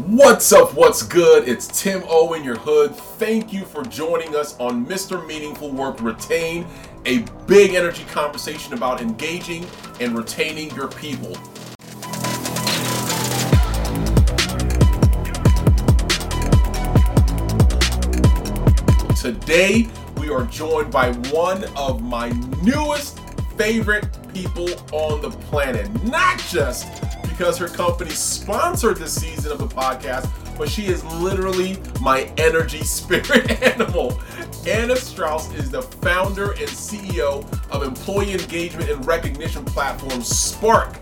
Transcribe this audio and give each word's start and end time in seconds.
What's 0.00 0.52
up? 0.52 0.74
What's 0.74 1.04
good? 1.04 1.48
It's 1.48 1.68
Tim 1.68 2.02
Owen, 2.08 2.42
your 2.42 2.56
hood. 2.56 2.96
Thank 2.96 3.52
you 3.52 3.64
for 3.64 3.84
joining 3.84 4.34
us 4.34 4.58
on 4.58 4.84
Mr. 4.86 5.24
Meaningful 5.24 5.70
Work 5.70 6.00
Retain, 6.00 6.66
a 7.06 7.18
big 7.46 7.74
energy 7.74 8.02
conversation 8.06 8.74
about 8.74 9.00
engaging 9.00 9.64
and 10.00 10.18
retaining 10.18 10.74
your 10.74 10.88
people. 10.88 11.34
Today, 19.14 19.86
we 20.16 20.28
are 20.28 20.44
joined 20.46 20.90
by 20.90 21.12
one 21.30 21.64
of 21.76 22.02
my 22.02 22.30
newest 22.62 23.20
favorite 23.56 24.08
people 24.32 24.68
on 24.92 25.22
the 25.22 25.30
planet. 25.30 25.88
Not 26.04 26.40
just 26.40 27.13
because 27.36 27.58
her 27.58 27.66
company 27.66 28.10
sponsored 28.10 28.96
this 28.96 29.20
season 29.20 29.50
of 29.50 29.58
the 29.58 29.66
podcast, 29.66 30.30
but 30.56 30.68
she 30.68 30.86
is 30.86 31.04
literally 31.16 31.76
my 32.00 32.32
energy 32.36 32.84
spirit 32.84 33.60
animal. 33.62 34.16
Anna 34.68 34.94
Strauss 34.94 35.52
is 35.54 35.68
the 35.68 35.82
founder 35.82 36.52
and 36.52 36.68
CEO 36.68 37.44
of 37.72 37.82
employee 37.82 38.34
engagement 38.34 38.88
and 38.88 39.04
recognition 39.04 39.64
platform 39.64 40.22
Sparck. 40.22 41.00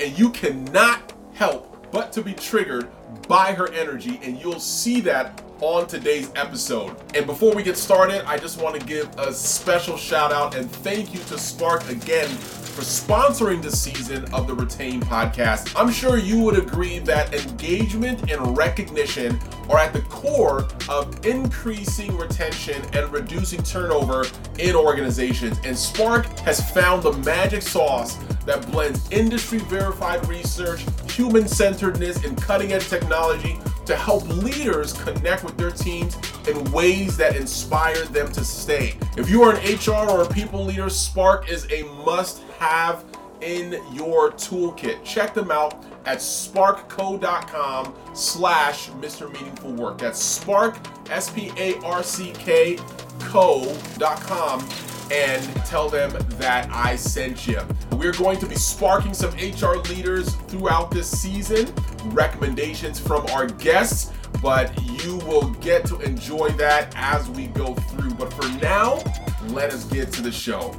And 0.00 0.18
you 0.18 0.30
cannot 0.30 1.12
help 1.34 1.90
but 1.92 2.10
to 2.12 2.22
be 2.22 2.32
triggered 2.32 2.88
by 3.28 3.52
her 3.52 3.70
energy, 3.74 4.18
and 4.22 4.40
you'll 4.40 4.58
see 4.58 5.02
that 5.02 5.42
on 5.60 5.86
today's 5.86 6.30
episode. 6.36 6.96
And 7.14 7.26
before 7.26 7.54
we 7.54 7.62
get 7.62 7.76
started, 7.76 8.28
I 8.28 8.38
just 8.38 8.60
want 8.60 8.78
to 8.78 8.86
give 8.86 9.08
a 9.18 9.32
special 9.32 9.96
shout 9.96 10.32
out 10.32 10.54
and 10.54 10.70
thank 10.70 11.14
you 11.14 11.20
to 11.20 11.38
Sparck 11.38 11.88
again 11.88 12.28
for 12.28 12.82
sponsoring 12.82 13.62
this 13.62 13.80
season 13.80 14.24
of 14.34 14.46
the 14.46 14.54
Retain 14.54 15.00
podcast. 15.00 15.72
I'm 15.74 15.90
sure 15.90 16.18
you 16.18 16.42
would 16.42 16.58
agree 16.58 16.98
that 17.00 17.32
engagement 17.32 18.30
and 18.30 18.56
recognition 18.56 19.40
are 19.70 19.78
at 19.78 19.94
the 19.94 20.02
core 20.02 20.68
of 20.88 21.24
increasing 21.24 22.16
retention 22.18 22.82
and 22.92 23.10
reducing 23.10 23.62
turnover 23.62 24.26
in 24.58 24.76
organizations. 24.76 25.58
And 25.64 25.76
Sparck 25.76 26.26
has 26.40 26.70
found 26.72 27.02
the 27.02 27.12
magic 27.12 27.62
sauce 27.62 28.16
that 28.44 28.70
blends 28.70 29.10
industry 29.10 29.58
verified 29.60 30.26
research, 30.28 30.84
human 31.10 31.48
centeredness, 31.48 32.24
and 32.24 32.40
cutting 32.40 32.72
edge 32.72 32.88
technology 32.88 33.58
to 33.86 33.96
help 33.96 34.26
leaders 34.28 34.92
connect 34.92 35.44
with 35.44 35.56
their 35.56 35.70
teams 35.70 36.16
in 36.48 36.70
ways 36.72 37.16
that 37.16 37.36
inspire 37.36 38.04
them 38.06 38.30
to 38.32 38.44
stay. 38.44 38.94
If 39.16 39.30
you 39.30 39.42
are 39.42 39.54
an 39.54 39.76
HR 39.76 40.10
or 40.10 40.22
a 40.22 40.28
people 40.28 40.64
leader, 40.64 40.90
Sparck 40.90 41.48
is 41.48 41.66
a 41.72 41.84
must 42.04 42.42
have 42.58 43.04
in 43.40 43.72
your 43.92 44.32
toolkit. 44.32 45.02
Check 45.04 45.34
them 45.34 45.50
out 45.50 45.84
at 46.04 46.18
sparckco.com 46.18 47.94
slash 48.14 48.88
Mr. 48.90 49.32
Meaningful 49.32 49.72
Work. 49.72 49.98
That's 49.98 50.20
Sparck, 50.20 50.76
S-P-A-R-C-K 51.10 52.78
co.com 53.20 54.68
and 55.10 55.44
tell 55.66 55.88
them 55.88 56.10
that 56.38 56.68
I 56.70 56.96
sent 56.96 57.46
you. 57.46 57.60
We're 57.92 58.12
going 58.12 58.38
to 58.40 58.46
be 58.46 58.56
sparking 58.56 59.14
some 59.14 59.30
HR 59.34 59.76
leaders 59.88 60.34
throughout 60.34 60.90
this 60.90 61.08
season, 61.08 61.72
recommendations 62.06 62.98
from 62.98 63.26
our 63.26 63.46
guests, 63.46 64.12
but 64.42 64.72
you 65.02 65.16
will 65.18 65.50
get 65.54 65.84
to 65.86 65.98
enjoy 66.00 66.50
that 66.50 66.92
as 66.96 67.28
we 67.30 67.46
go 67.48 67.74
through. 67.74 68.14
But 68.14 68.32
for 68.32 68.48
now, 68.60 69.02
let 69.48 69.72
us 69.72 69.84
get 69.84 70.12
to 70.12 70.22
the 70.22 70.32
show. 70.32 70.74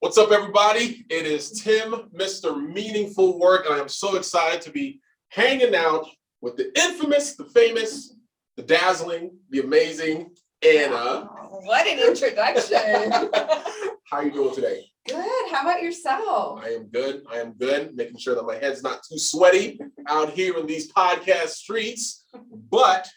What's 0.00 0.18
up, 0.18 0.32
everybody? 0.32 1.06
It 1.08 1.26
is 1.26 1.62
Tim, 1.62 1.92
Mr. 2.14 2.60
Meaningful 2.60 3.38
Work, 3.38 3.66
and 3.66 3.74
I 3.74 3.78
am 3.78 3.88
so 3.88 4.16
excited 4.16 4.60
to 4.62 4.70
be 4.70 5.00
hanging 5.28 5.74
out 5.74 6.06
with 6.40 6.56
the 6.56 6.76
infamous, 6.78 7.36
the 7.36 7.44
famous, 7.44 8.14
the 8.56 8.62
dazzling, 8.62 9.36
the 9.50 9.60
amazing 9.60 10.30
Anna. 10.62 11.28
What 11.62 11.86
an 11.86 11.98
introduction. 11.98 13.12
How 14.04 14.16
are 14.18 14.24
you 14.24 14.32
doing 14.32 14.54
today? 14.54 14.86
Good. 15.08 15.50
How 15.50 15.62
about 15.62 15.82
yourself? 15.82 16.60
I 16.62 16.70
am 16.70 16.88
good. 16.88 17.22
I 17.30 17.38
am 17.38 17.52
good. 17.52 17.96
Making 17.96 18.18
sure 18.18 18.34
that 18.34 18.44
my 18.44 18.56
head's 18.56 18.82
not 18.82 19.00
too 19.08 19.18
sweaty 19.18 19.80
out 20.08 20.30
here 20.30 20.56
in 20.58 20.66
these 20.66 20.92
podcast 20.92 21.48
streets. 21.48 22.26
But 22.70 23.08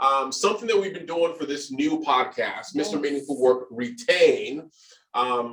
um, 0.00 0.32
something 0.32 0.66
that 0.68 0.80
we've 0.80 0.94
been 0.94 1.06
doing 1.06 1.34
for 1.36 1.44
this 1.44 1.70
new 1.70 2.00
podcast, 2.00 2.74
Mr. 2.74 2.92
Yes. 2.92 2.94
Meaningful 2.94 3.40
Work 3.40 3.66
Retain, 3.70 4.68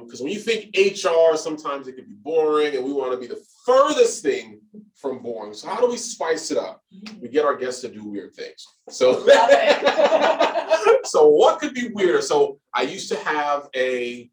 because 0.03 0.21
when 0.21 0.31
you 0.31 0.39
think 0.39 0.75
HR, 0.77 1.35
sometimes 1.35 1.87
it 1.87 1.95
can 1.95 2.05
be 2.05 2.15
boring, 2.15 2.75
and 2.75 2.83
we 2.85 2.93
want 2.93 3.11
to 3.11 3.17
be 3.17 3.27
the 3.27 3.41
furthest 3.65 4.21
thing 4.23 4.61
from 4.95 5.21
boring. 5.23 5.53
So 5.53 5.67
how 5.67 5.79
do 5.79 5.87
we 5.89 5.97
spice 5.97 6.51
it 6.51 6.57
up? 6.57 6.81
We 7.21 7.29
get 7.29 7.45
our 7.45 7.55
guests 7.55 7.81
to 7.81 7.89
do 7.89 8.03
weird 8.03 8.35
things. 8.35 8.65
So, 8.89 9.25
so 11.05 11.27
what 11.29 11.59
could 11.59 11.73
be 11.73 11.89
weirder? 11.93 12.21
So 12.21 12.59
I 12.73 12.83
used 12.83 13.09
to 13.09 13.17
have 13.17 13.69
a 13.75 14.29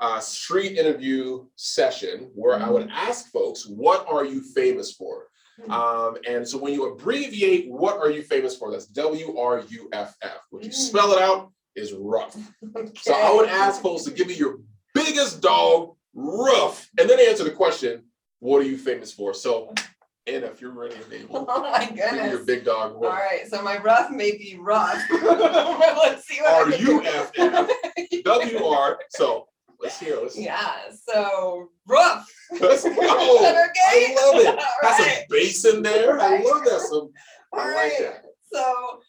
uh, 0.00 0.20
street 0.20 0.78
interview 0.78 1.46
session 1.56 2.30
where 2.34 2.58
I 2.60 2.68
would 2.68 2.88
ask 2.90 3.30
folks, 3.30 3.66
"What 3.66 4.06
are 4.08 4.24
you 4.24 4.42
famous 4.54 4.92
for?" 4.92 5.28
Um, 5.68 6.16
and 6.26 6.48
so 6.48 6.58
when 6.58 6.72
you 6.72 6.90
abbreviate, 6.92 7.70
"What 7.70 7.98
are 7.98 8.10
you 8.10 8.22
famous 8.22 8.56
for?" 8.56 8.70
That's 8.72 8.86
W 8.86 9.38
R 9.38 9.62
U 9.68 9.88
F 9.92 10.16
F. 10.22 10.40
Would 10.50 10.64
you 10.64 10.70
Mm. 10.70 10.74
spell 10.74 11.12
it 11.12 11.20
out, 11.22 11.52
is 11.76 11.92
rough. 11.92 12.36
So 13.00 13.12
I 13.14 13.32
would 13.34 13.48
ask 13.48 13.80
folks 13.82 14.02
to 14.04 14.10
give 14.10 14.26
me 14.28 14.34
your 14.34 14.58
biggest 14.94 15.40
dog, 15.40 15.94
rough, 16.14 16.88
and 16.98 17.08
then 17.08 17.18
answer 17.20 17.44
the 17.44 17.50
question, 17.50 18.04
"What 18.40 18.58
are 18.62 18.64
you 18.64 18.76
famous 18.78 19.12
for?" 19.12 19.34
So, 19.34 19.72
and 20.26 20.44
if 20.44 20.60
you're 20.60 20.70
ready 20.72 20.94
and 20.96 21.12
able, 21.12 21.46
Oh 21.48 21.60
my 21.62 21.86
give 21.86 22.12
me 22.12 22.28
your 22.30 22.44
big 22.44 22.64
dog, 22.64 22.94
All 22.94 23.00
rough. 23.02 23.18
right, 23.18 23.46
so 23.48 23.62
my 23.62 23.78
rough 23.78 24.10
may 24.10 24.32
be 24.32 24.56
rough. 24.60 25.00
but 25.10 25.96
let's 25.96 26.26
see 26.26 26.40
what 26.40 26.50
I 26.52 26.56
R 26.58 26.70
can 26.70 26.80
U 26.80 26.86
do. 27.02 27.06
F 27.06 27.32
F 27.38 27.70
W 28.24 28.64
R. 28.64 28.98
So 29.10 29.48
let's 29.80 29.98
hear. 29.98 30.18
Let's, 30.20 30.38
Yeah, 30.38 30.74
so 30.92 31.68
rough. 31.88 32.26
let's 32.60 32.84
go. 32.84 32.90
Okay? 32.90 32.96
I 33.04 34.16
love 34.20 34.40
it. 34.40 34.64
That's 34.82 35.00
right. 35.00 35.14
some 35.18 35.24
bass 35.30 35.64
in 35.64 35.82
there. 35.82 36.20
I 36.20 36.38
love 36.38 36.64
that. 36.64 36.80
Some. 36.80 37.10
I 37.54 37.58
All 37.60 37.66
like 37.68 37.76
right. 37.76 37.92
that. 38.00 38.24
So, 38.52 39.00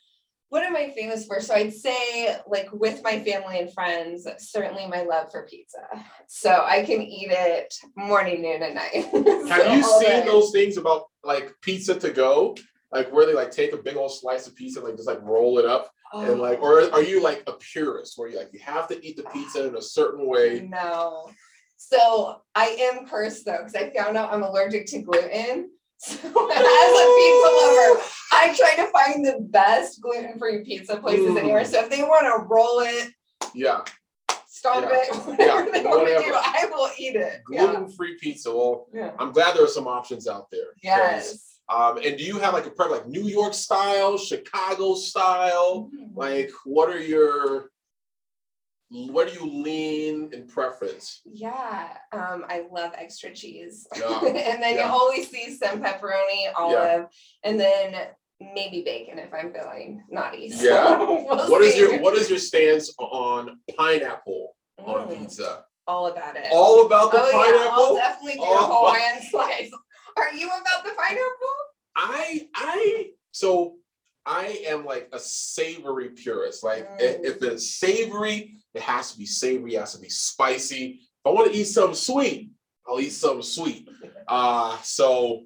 what 0.54 0.62
am 0.62 0.76
I 0.76 0.92
famous 0.96 1.26
for? 1.26 1.42
So, 1.42 1.56
I'd 1.56 1.74
say, 1.74 2.38
like, 2.48 2.72
with 2.72 3.02
my 3.04 3.20
family 3.24 3.58
and 3.58 3.74
friends, 3.74 4.28
certainly 4.38 4.86
my 4.86 5.02
love 5.02 5.32
for 5.32 5.48
pizza. 5.50 5.80
So, 6.28 6.64
I 6.64 6.84
can 6.84 7.02
eat 7.02 7.30
it 7.32 7.74
morning, 7.96 8.44
noon, 8.44 8.62
and 8.62 8.76
night. 8.76 8.94
Have 9.50 9.64
So, 9.64 9.74
you 9.74 9.82
seen 9.84 10.02
day. 10.20 10.24
those 10.28 10.52
things 10.52 10.78
about 10.78 11.06
like 11.24 11.52
pizza 11.62 12.00
to 12.00 12.12
go? 12.12 12.56
Like 12.92 13.12
where 13.12 13.26
they 13.26 13.34
like 13.34 13.50
take 13.50 13.74
a 13.74 13.78
big 13.78 13.96
old 13.96 14.14
slice 14.14 14.46
of 14.46 14.56
pizza, 14.56 14.78
and 14.80 14.90
like 14.90 14.96
just 14.96 15.08
like 15.08 15.24
roll 15.24 15.58
it 15.58 15.66
up, 15.66 15.90
and 16.14 16.40
like, 16.40 16.60
Oh, 16.62 16.66
or 16.68 16.94
are 16.94 17.02
you 17.02 17.24
like 17.24 17.42
a 17.48 17.54
purist 17.54 18.14
where 18.20 18.30
you 18.30 18.38
like 18.38 18.54
you 18.54 18.60
have 18.60 18.88
to 18.90 19.04
eat 19.04 19.18
the 19.18 19.24
pizza 19.24 19.66
in 19.68 19.76
a 19.76 19.82
certain 19.82 20.28
way? 20.34 20.68
No. 20.70 21.32
So, 21.78 22.44
I 22.54 22.68
am 22.94 23.08
cursed 23.08 23.46
though, 23.48 23.58
because 23.58 23.74
I 23.74 23.90
found 23.90 24.18
out 24.18 24.32
I'm 24.32 24.44
allergic 24.44 24.86
to 24.90 25.00
gluten. 25.02 25.72
So, 26.04 26.14
as 26.18 26.28
a 26.28 27.06
pizza 27.18 27.50
lover, 27.60 28.02
I 28.34 28.54
try 28.58 28.76
to 28.86 28.92
find 28.92 29.26
the 29.26 29.38
best 29.50 30.02
gluten-free 30.02 30.64
pizza 30.66 30.98
places 30.98 31.28
Mm. 31.32 31.38
anywhere. 31.40 31.66
So, 31.66 31.80
if 31.84 31.90
they 31.90 32.02
want 32.04 32.26
to 32.26 32.46
roll 32.48 32.80
it, 32.82 33.12
Yeah, 33.54 33.82
stomp 34.48 34.88
Yeah. 34.90 34.98
it, 35.04 35.16
whatever 35.16 35.72
they 35.72 35.84
want 35.84 36.08
to 36.08 36.20
do. 36.26 36.34
I 36.34 36.66
will 36.72 36.90
eat 36.98 37.16
it. 37.16 37.42
Yeah. 37.50 37.66
gluten-free 37.68 38.18
pizza. 38.20 38.54
Well, 38.56 38.88
Yeah. 38.94 39.12
I'm 39.20 39.32
glad 39.32 39.56
there 39.56 39.64
are 39.64 39.68
some 39.68 39.88
options 39.88 40.28
out 40.28 40.50
there. 40.52 40.74
Yes. 40.84 41.60
Um, 41.70 41.98
and 41.98 42.18
do 42.18 42.24
you 42.24 42.40
have 42.40 42.54
like 42.54 42.66
a 42.66 42.72
prep 42.72 42.90
like 42.90 43.08
New 43.08 43.24
York 43.24 43.54
style, 43.54 44.18
Chicago 44.18 44.96
style? 44.96 45.90
Mhm. 45.96 46.10
Like, 46.16 46.52
what 46.66 46.90
are 46.90 47.00
your, 47.00 47.70
where 48.92 49.26
do 49.26 49.34
you 49.34 49.64
lean 49.64 50.30
in 50.34 50.48
preference? 50.48 51.22
Yeah, 51.26 51.90
um, 52.12 52.46
I 52.48 52.66
love 52.72 52.92
extra 52.98 53.34
cheese. 53.34 53.88
Yeah, 53.98 54.20
and 54.26 54.62
then 54.62 54.76
yeah. 54.76 54.86
you 54.88 54.92
always 54.92 55.30
see 55.30 55.56
some 55.56 55.82
pepperoni, 55.82 56.52
olive, 56.58 57.06
and 57.44 57.60
then 57.60 57.96
maybe 58.54 58.84
bacon 58.84 59.20
if 59.20 59.34
I'm 59.34 59.54
feeling 59.54 60.04
naughty. 60.10 60.50
So 60.52 60.64
Yeah. 60.64 60.98
we'll 60.98 61.50
What 61.50 61.62
is 61.62 61.74
see. 61.74 61.80
your 61.80 62.00
what 62.00 62.16
is 62.16 62.30
your 62.30 62.40
stance 62.40 62.94
on 63.00 63.60
pineapple 63.78 64.56
on 64.80 65.08
Mm, 65.08 65.20
pizza? 65.20 65.66
all 65.88 66.08
about 66.08 66.36
it. 66.38 66.48
All 66.52 66.86
about 66.86 67.12
the 67.12 67.20
oh 67.22 67.30
yeah, 67.30 67.38
I'll 67.38 67.86
pineapple? 67.86 67.96
definitely 67.96 68.36
do 68.36 68.42
a 68.44 68.46
Oh. 68.48 68.88
Hawaiian 68.88 69.22
slice. 69.30 69.72
Are 70.18 70.34
you 70.34 70.48
about 70.48 70.84
the 70.84 70.92
pineapple? 70.92 71.56
I 71.96 72.48
I 72.56 73.08
so 73.32 73.73
I 74.44 74.48
am 74.68 74.86
like 74.86 75.10
a 75.14 75.20
savory 75.20 76.10
purist. 76.10 76.64
Like 76.64 76.88
if 77.00 77.42
it's 77.42 77.70
savory, 77.72 78.58
it 78.74 78.82
has 78.82 79.12
to 79.12 79.18
be 79.18 79.26
savory, 79.26 79.76
it 79.76 79.80
has 79.80 79.94
to 79.94 80.00
be 80.00 80.10
spicy. 80.10 81.00
If 81.02 81.26
I 81.26 81.30
want 81.30 81.52
to 81.52 81.58
eat 81.58 81.66
something 81.66 81.96
sweet, 81.96 82.52
I'll 82.88 83.00
eat 83.00 83.12
something 83.12 83.44
sweet. 83.44 83.90
Uh 84.26 84.78
so 84.84 85.44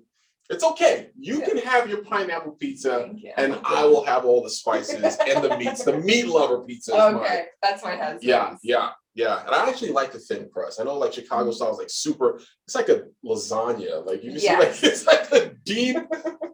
it's 0.51 0.63
okay. 0.63 1.09
You 1.17 1.39
Yeah. 1.39 1.45
can 1.47 1.57
have 1.57 1.89
your 1.89 2.03
pineapple 2.03 2.51
pizza 2.53 3.09
you. 3.15 3.31
and 3.35 3.59
I 3.65 3.85
will 3.85 4.05
have 4.05 4.23
all 4.23 4.43
the 4.43 4.51
spices 4.51 5.17
and 5.29 5.43
the 5.43 5.57
meats. 5.57 5.83
The 5.83 5.97
meat 5.97 6.27
lover 6.27 6.59
pizza 6.61 6.91
is 6.91 6.97
mine. 6.97 7.15
Okay, 7.15 7.45
that's 7.63 7.83
my 7.83 7.95
husband. 7.95 8.21
Yeah, 8.23 8.55
yeah, 8.63 8.89
Yeah, 9.15 9.43
and 9.45 9.49
I 9.55 9.67
actually 9.67 9.93
like 9.93 10.11
the 10.11 10.19
thin 10.19 10.47
crust. 10.53 10.79
I 10.79 10.83
know 10.83 10.95
like 10.97 11.13
Chicago 11.13 11.49
style 11.51 11.71
is 11.71 11.79
like 11.79 11.89
super. 11.89 12.39
It's 12.67 12.75
like 12.75 12.89
a 12.89 12.97
lasagna. 13.25 14.05
Like 14.05 14.23
you 14.23 14.29
can 14.31 14.39
see, 14.39 14.49
like 14.49 14.59
Yes. 14.59 14.83
it's 14.89 15.05
like 15.07 15.31
a 15.31 15.46
deep, 15.67 15.97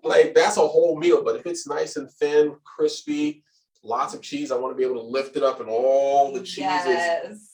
like 0.04 0.34
that's 0.36 0.58
a 0.58 0.68
whole 0.68 0.98
meal. 0.98 1.24
But 1.24 1.38
if 1.38 1.46
it's 1.46 1.68
nice 1.68 1.96
and 1.96 2.10
thin, 2.12 2.56
crispy, 2.64 3.44
lots 3.84 4.14
of 4.14 4.22
cheese, 4.22 4.52
I 4.52 4.58
want 4.58 4.74
to 4.74 4.78
be 4.78 4.84
able 4.84 5.02
to 5.02 5.08
lift 5.08 5.36
it 5.38 5.44
up 5.44 5.60
and 5.60 5.70
all 5.70 6.34
the 6.34 6.40
cheese 6.40 6.58
is 6.58 6.88
yes. 6.88 7.50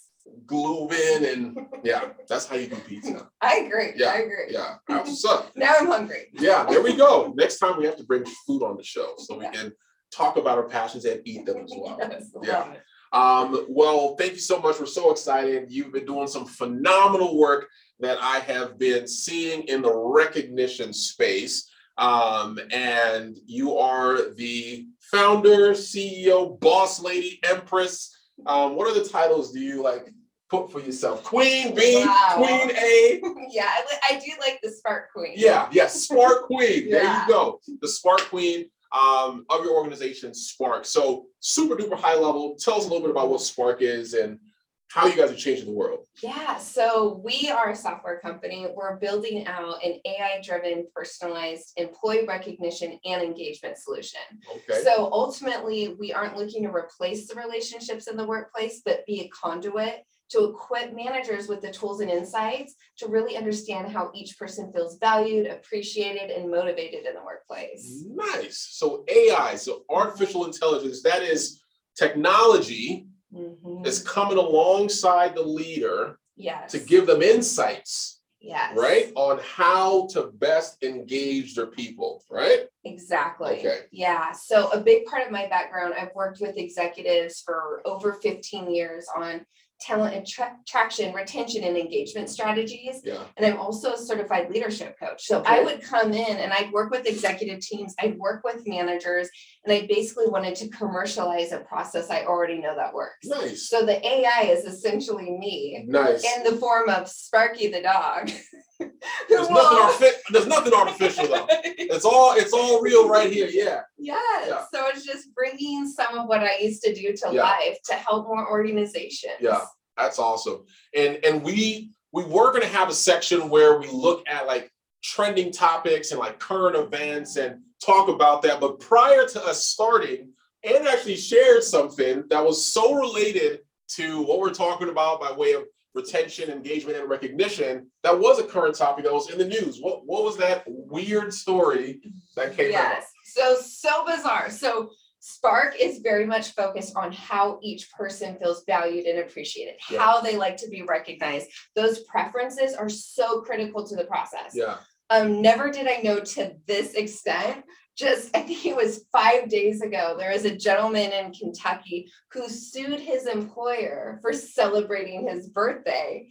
glue 0.46 0.90
in, 0.90 1.26
and 1.26 1.58
yeah, 1.84 2.10
that's 2.28 2.46
how 2.46 2.56
you 2.56 2.68
do 2.68 2.76
pizza. 2.78 3.30
I 3.42 3.58
agree. 3.58 3.94
Yeah, 3.96 4.12
I 4.12 4.18
agree. 4.20 4.46
Yeah, 4.50 4.76
up. 4.90 5.52
Now 5.56 5.76
I'm 5.80 5.88
hungry. 5.88 6.28
Yeah, 6.34 6.66
there 6.66 6.82
we 6.82 6.96
go. 6.96 7.34
Next 7.36 7.60
time 7.60 7.78
we 7.78 7.86
have 7.86 7.98
to 7.98 8.04
bring 8.04 8.26
food 8.48 8.64
on 8.64 8.78
the 8.78 8.84
show 8.84 9.14
so 9.18 9.38
we 9.38 9.50
can 9.50 9.72
talk 10.12 10.38
about 10.38 10.58
our 10.58 10.68
passions 10.68 11.06
and 11.06 11.22
eat 11.26 11.46
them 11.46 11.58
as 11.64 11.74
well. 11.76 11.98
Yes, 12.00 12.32
Yeah. 12.44 12.74
Um, 13.12 13.66
well, 13.70 14.16
thank 14.18 14.34
you 14.34 14.40
so 14.40 14.60
much. 14.60 14.80
We're 14.80 14.86
so 14.86 15.12
excited. 15.12 15.72
You've 15.72 15.92
been 15.92 16.06
doing 16.06 16.28
some 16.28 16.46
phenomenal 16.46 17.40
work 17.40 17.68
that 18.00 18.18
I 18.22 18.40
have 18.40 18.78
been 18.80 19.08
seeing 19.08 19.64
in 19.64 19.82
the 19.82 19.94
recognition 19.94 20.94
space. 20.94 21.70
Um, 21.98 22.58
and 22.72 23.38
you 23.46 23.78
are 23.78 24.32
the 24.36 24.88
founder, 25.12 25.72
CEO, 25.72 26.58
boss 26.60 27.02
lady, 27.02 27.40
empress. 27.44 28.16
Um, 28.46 28.76
what 28.76 28.88
are 28.88 28.98
the 28.98 29.08
titles 29.08 29.52
do 29.52 29.60
you 29.60 29.84
like 29.84 30.10
put 30.50 30.72
for 30.72 30.80
yourself? 30.80 31.24
Queen 31.26 31.76
B, 31.76 32.02
Wow. 32.06 32.36
Queen 32.38 32.72
A. 32.72 33.22
yeah, 33.52 33.68
I, 33.68 33.84
I 34.12 34.20
do 34.20 34.32
like 34.40 34.60
the 34.64 34.72
spark 34.72 35.12
queen. 35.14 35.34
Yeah, 35.36 35.68
yes, 35.74 36.04
Spark 36.04 36.44
Queen. 36.48 36.90
There 36.90 37.04
you 37.04 37.28
go. 37.28 37.60
The 37.82 37.88
Spark 37.90 38.22
Queen 38.30 38.70
um, 38.98 39.46
of 39.50 39.66
your 39.66 39.76
organization, 39.76 40.34
Sparck. 40.34 40.86
So 40.86 41.26
super 41.42 41.76
duper 41.76 41.98
high 41.98 42.16
level. 42.16 42.56
Tell 42.58 42.76
us 42.76 42.86
a 42.86 42.88
little 42.88 43.02
bit 43.02 43.12
about 43.12 43.30
what 43.30 43.42
Sparck 43.42 43.82
is 43.82 44.14
and 44.14 44.40
how 44.90 45.06
you 45.06 45.16
guys 45.16 45.32
are 45.32 45.36
changing 45.36 45.66
the 45.66 45.72
world. 45.72 46.06
Yeah, 46.22 46.58
so 46.58 47.22
we 47.24 47.50
are 47.50 47.70
a 47.70 47.76
software 47.76 48.20
company. 48.20 48.68
We're 48.76 48.98
building 48.98 49.46
out 49.46 49.84
an 49.84 50.00
AI 50.04 50.42
driven, 50.44 50.88
personalized 50.96 51.74
employee 51.78 52.26
recognition 52.26 53.00
and 53.06 53.22
engagement 53.22 53.78
solution. 53.78 54.22
Okay. 54.52 54.82
So 54.84 55.10
ultimately, 55.12 55.96
we 56.00 56.12
aren't 56.12 56.38
looking 56.38 56.64
to 56.64 56.70
replace 56.70 57.28
the 57.28 57.36
relationships 57.36 58.08
in 58.08 58.18
the 58.18 58.26
workplace, 58.26 58.82
but 58.84 59.06
be 59.06 59.22
a 59.22 59.28
conduit 59.30 60.04
to 60.30 60.46
equip 60.46 60.96
managers 60.96 61.48
with 61.48 61.62
the 61.62 61.72
tools 61.72 62.02
and 62.02 62.10
insights 62.10 62.76
to 62.98 63.08
really 63.08 63.36
understand 63.36 63.92
how 63.92 64.12
each 64.14 64.38
person 64.38 64.72
feels 64.74 64.98
valued, 65.00 65.48
appreciated, 65.48 66.32
and 66.32 66.50
motivated 66.50 67.06
in 67.06 67.14
the 67.14 67.24
workplace. 67.24 68.06
Nice. 68.08 68.70
So 68.72 69.04
AI, 69.08 69.56
so 69.56 69.84
artificial 69.90 70.42
mm-hmm. 70.42 70.52
intelligence, 70.52 71.04
that 71.04 71.22
is 71.22 71.62
technology 71.96 73.09
Mhm. 73.34 73.86
is 73.86 74.04
coming 74.04 74.38
alongside 74.38 75.36
the 75.36 75.44
leader 75.44 76.18
Yes. 76.36 76.72
to 76.72 76.80
give 76.80 77.06
them 77.06 77.22
insights, 77.22 78.22
Yes. 78.40 78.76
right? 78.76 79.12
On 79.16 79.40
how 79.40 80.08
to 80.08 80.28
best 80.32 80.84
engage 80.84 81.56
their 81.56 81.68
people, 81.68 82.24
right? 82.30 82.68
Exactly. 82.86 83.60
Okay. 83.60 83.82
Yeah. 83.92 84.32
So 84.32 84.70
a 84.72 84.80
big 84.80 85.06
part 85.06 85.26
of 85.26 85.32
my 85.32 85.48
background, 85.48 85.94
I've 85.94 86.16
worked 86.16 86.40
with 86.42 86.58
executives 86.58 87.42
for 87.42 87.82
over 87.86 88.14
15 88.14 88.72
years 88.72 89.06
on 89.16 89.46
talent 89.80 90.16
attra- 90.16 90.56
attraction, 90.62 91.14
retention, 91.14 91.64
and 91.64 91.78
engagement 91.78 92.30
strategies. 92.30 93.02
Yeah. 93.04 93.24
And 93.38 93.46
I'm 93.46 93.60
also 93.60 93.94
a 93.94 93.98
certified 93.98 94.50
leadership 94.52 94.98
coach. 95.00 95.26
So 95.26 95.42
I 95.46 95.64
would 95.64 95.82
come 95.82 96.14
in 96.14 96.38
and 96.38 96.52
I'd 96.52 96.72
work 96.72 96.92
with 96.92 97.06
executive 97.06 97.60
teams, 97.62 97.96
I'd 98.00 98.18
work 98.18 98.44
with 98.44 98.68
managers, 98.68 99.30
and 99.66 99.74
I 99.74 99.88
basically 99.88 100.28
wanted 100.28 100.56
to 100.56 100.70
commercialize 100.70 101.52
a 101.52 101.60
process 101.60 102.10
I 102.10 102.26
already 102.26 102.60
know 102.60 102.76
that 102.76 102.94
works. 102.94 103.26
Nice. 103.26 103.70
So 103.70 103.86
the 103.86 104.06
AI 104.06 104.44
is 104.50 104.66
essentially 104.66 105.32
me 105.32 105.84
Nice. 105.88 106.24
in 106.24 106.44
the 106.44 106.58
form 106.58 106.90
of 106.90 107.08
Sparky 107.08 107.70
the 107.70 107.82
dog. 107.82 108.30
There's 108.80 109.50
nothing, 109.50 109.50
will- 109.50 109.90
artifi- 109.92 110.18
there's 110.32 110.48
nothing 110.48 110.74
artificial 110.74 111.28
though. 111.28 111.48
It's 111.92 112.06
all 112.06 112.34
it's 112.38 112.54
all 112.54 112.82
real 112.82 113.10
right 113.10 113.32
here. 113.32 113.48
Yeah. 113.52 113.82
Yes. 113.98 114.46
Yeah. 114.48 114.64
So 114.72 114.88
it's 114.90 115.04
just 115.04 115.34
bringing 115.34 115.88
some 115.88 116.18
of 116.18 116.28
what 116.28 116.42
I 116.42 116.58
used 116.60 116.84
to 116.84 116.94
do 116.94 117.14
to 117.14 117.30
Yeah. 117.34 117.44
life 117.44 117.78
to 117.86 117.94
help 117.96 118.28
more 118.28 118.48
organizations. 118.50 119.34
Yeah. 119.40 119.62
That's 119.98 120.20
awesome. 120.20 120.66
And 120.96 121.18
and 121.26 121.44
we 121.44 121.92
we 122.12 122.24
were 122.26 122.54
gonna 122.54 122.68
have 122.68 122.90
a 122.90 122.94
section 122.94 123.50
where 123.50 123.80
we 123.80 123.88
look 123.88 124.24
at 124.30 124.46
like 124.48 124.72
trending 125.04 125.52
topics 125.52 126.12
and 126.12 126.20
like 126.20 126.38
current 126.40 126.76
events 126.76 127.38
and 127.38 127.62
talk 127.84 128.08
about 128.08 128.44
that. 128.44 128.60
But 128.62 128.80
prior 128.80 129.26
to 129.28 129.44
us 129.44 129.66
starting, 129.66 130.32
Ann 130.64 130.86
actually 130.88 131.16
shared 131.18 131.64
something 131.64 132.24
that 132.30 132.46
was 132.46 132.66
so 132.66 132.94
related 132.94 133.62
to 133.96 134.22
what 134.22 134.40
we're 134.40 134.54
talking 134.54 134.90
about 134.90 135.20
by 135.22 135.32
way 135.32 135.54
of 135.54 135.64
retention, 136.00 136.50
engagement, 136.50 136.98
and 136.98 137.10
recognition. 137.10 137.88
That 138.04 138.20
was 138.20 138.40
a 138.40 138.44
current 138.44 138.76
topic 138.76 139.06
that 139.06 139.14
was 139.14 139.30
in 139.30 139.38
the 139.38 139.46
news. 139.46 139.80
What 139.80 140.06
what 140.06 140.24
was 140.24 140.38
that 140.38 140.64
weird 140.68 141.34
story 141.34 142.02
that 142.36 142.56
came 142.56 142.68
out? 142.68 142.72
Yes. 142.72 143.12
So 143.26 143.58
so 143.62 144.06
bizarre. 144.06 144.50
So 144.50 144.90
Sparck 145.22 145.76
is 145.80 146.00
very 146.00 146.26
much 146.26 146.52
focused 146.56 146.96
on 146.96 147.12
how 147.12 147.60
each 147.62 147.92
person 147.92 148.38
feels 148.40 148.64
valued 148.66 149.06
and 149.06 149.20
appreciated, 149.20 149.76
Yeah. 149.92 150.00
how 150.00 150.22
they 150.22 150.38
like 150.38 150.56
to 150.58 150.70
be 150.70 150.82
recognized. 150.84 151.48
Those 151.76 152.00
preferences 152.04 152.74
are 152.74 152.88
so 152.90 153.42
critical 153.42 153.86
to 153.86 153.96
the 153.98 154.06
process. 154.06 154.54
Yeah. 154.54 154.78
Um, 155.10 155.42
never 155.42 155.70
did 155.72 155.88
I 155.88 155.98
know 156.04 156.20
to 156.22 156.54
this 156.68 156.94
extent. 156.94 157.66
Just 158.00 158.34
I 158.34 158.44
think 158.44 158.66
it 158.66 158.78
was 158.78 159.04
five 159.12 159.50
days 159.50 159.82
ago, 159.82 160.16
there 160.18 160.32
was 160.32 160.46
a 160.46 160.56
gentleman 160.56 161.12
in 161.12 161.34
Kentucky 161.34 162.10
who 162.32 162.48
sued 162.48 163.02
his 163.02 163.28
employer 163.28 164.20
for 164.22 164.32
celebrating 164.32 165.28
his 165.28 165.50
birthday 165.50 166.30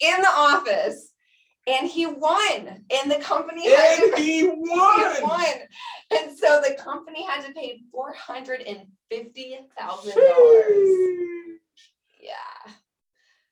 in 0.00 0.20
the 0.20 0.28
office. 0.28 1.12
And 1.66 1.88
he 1.88 2.04
won. 2.06 2.84
And 2.92 3.10
the 3.10 3.18
company 3.20 3.68
had 3.68 3.96
to 3.96 4.04
And 4.14 4.18
he 4.18 4.40
he 4.40 4.46
won. 4.46 5.22
won. 5.22 5.44
And 6.16 6.38
so 6.38 6.60
the 6.60 6.76
company 6.78 7.24
had 7.26 7.46
to 7.46 7.52
pay 7.54 7.80
four 7.90 8.12
hundred 8.12 8.60
and 8.60 8.80
fifty 9.10 9.58
thousand 9.78 10.14
dollars. 10.16 10.88
Yeah. 12.20 12.72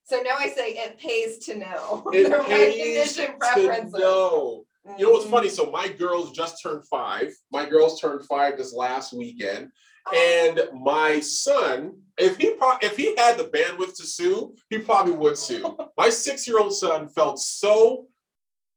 So 0.04 0.20
now 0.20 0.36
I 0.38 0.50
say 0.50 0.72
it 0.72 0.98
pays 0.98 1.38
to 1.46 1.56
know 1.56 2.10
It 2.12 2.24
the 2.30 2.44
pays 2.44 3.14
to 3.14 3.98
know. 3.98 4.66
You 4.98 5.06
know 5.06 5.12
what's 5.12 5.26
funny? 5.30 5.48
So 5.48 5.70
my 5.70 5.88
girls 5.88 6.32
just 6.32 6.62
turned 6.62 6.86
five. 6.88 7.32
My 7.50 7.66
girls 7.66 8.00
turned 8.00 8.26
five 8.26 8.58
this 8.58 8.74
last 8.74 9.14
weekend, 9.14 9.70
and 10.14 10.60
my 10.74 11.20
son, 11.20 11.96
if 12.18 12.36
he 12.36 12.50
pro- 12.50 12.76
if 12.82 12.96
he 12.96 13.16
had 13.16 13.38
the 13.38 13.44
bandwidth 13.44 13.96
to 13.96 14.06
sue, 14.06 14.54
he 14.68 14.78
probably 14.78 15.14
would 15.14 15.38
sue. 15.38 15.76
My 15.96 16.10
six 16.10 16.46
year 16.46 16.58
old 16.58 16.74
son 16.74 17.08
felt 17.08 17.38
so 17.38 18.08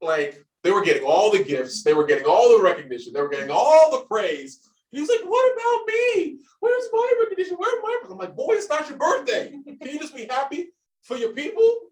like 0.02 0.42
they 0.64 0.72
were 0.72 0.84
getting 0.84 1.04
all 1.04 1.30
the 1.30 1.44
gifts, 1.44 1.84
they 1.84 1.94
were 1.94 2.06
getting 2.06 2.26
all 2.26 2.58
the 2.58 2.64
recognition, 2.64 3.12
they 3.12 3.22
were 3.22 3.30
getting 3.30 3.52
all 3.52 3.92
the 3.92 4.06
praise. 4.06 4.62
He 4.92 5.02
was 5.02 5.10
like, 5.10 5.30
"What 5.30 5.54
about 5.54 5.88
me? 5.88 6.40
Where's 6.62 6.88
my 6.94 7.12
recognition? 7.20 7.58
Where's 7.58 7.84
my?" 7.84 8.00
I'm 8.10 8.18
like, 8.18 8.36
"Boy, 8.36 8.54
it's 8.54 8.70
not 8.70 8.88
your 8.88 8.98
birthday. 8.98 9.52
Can 9.52 9.90
you 9.90 10.00
just 10.00 10.16
be 10.16 10.26
happy 10.26 10.70
for 11.04 11.18
your 11.18 11.34
people?" 11.34 11.92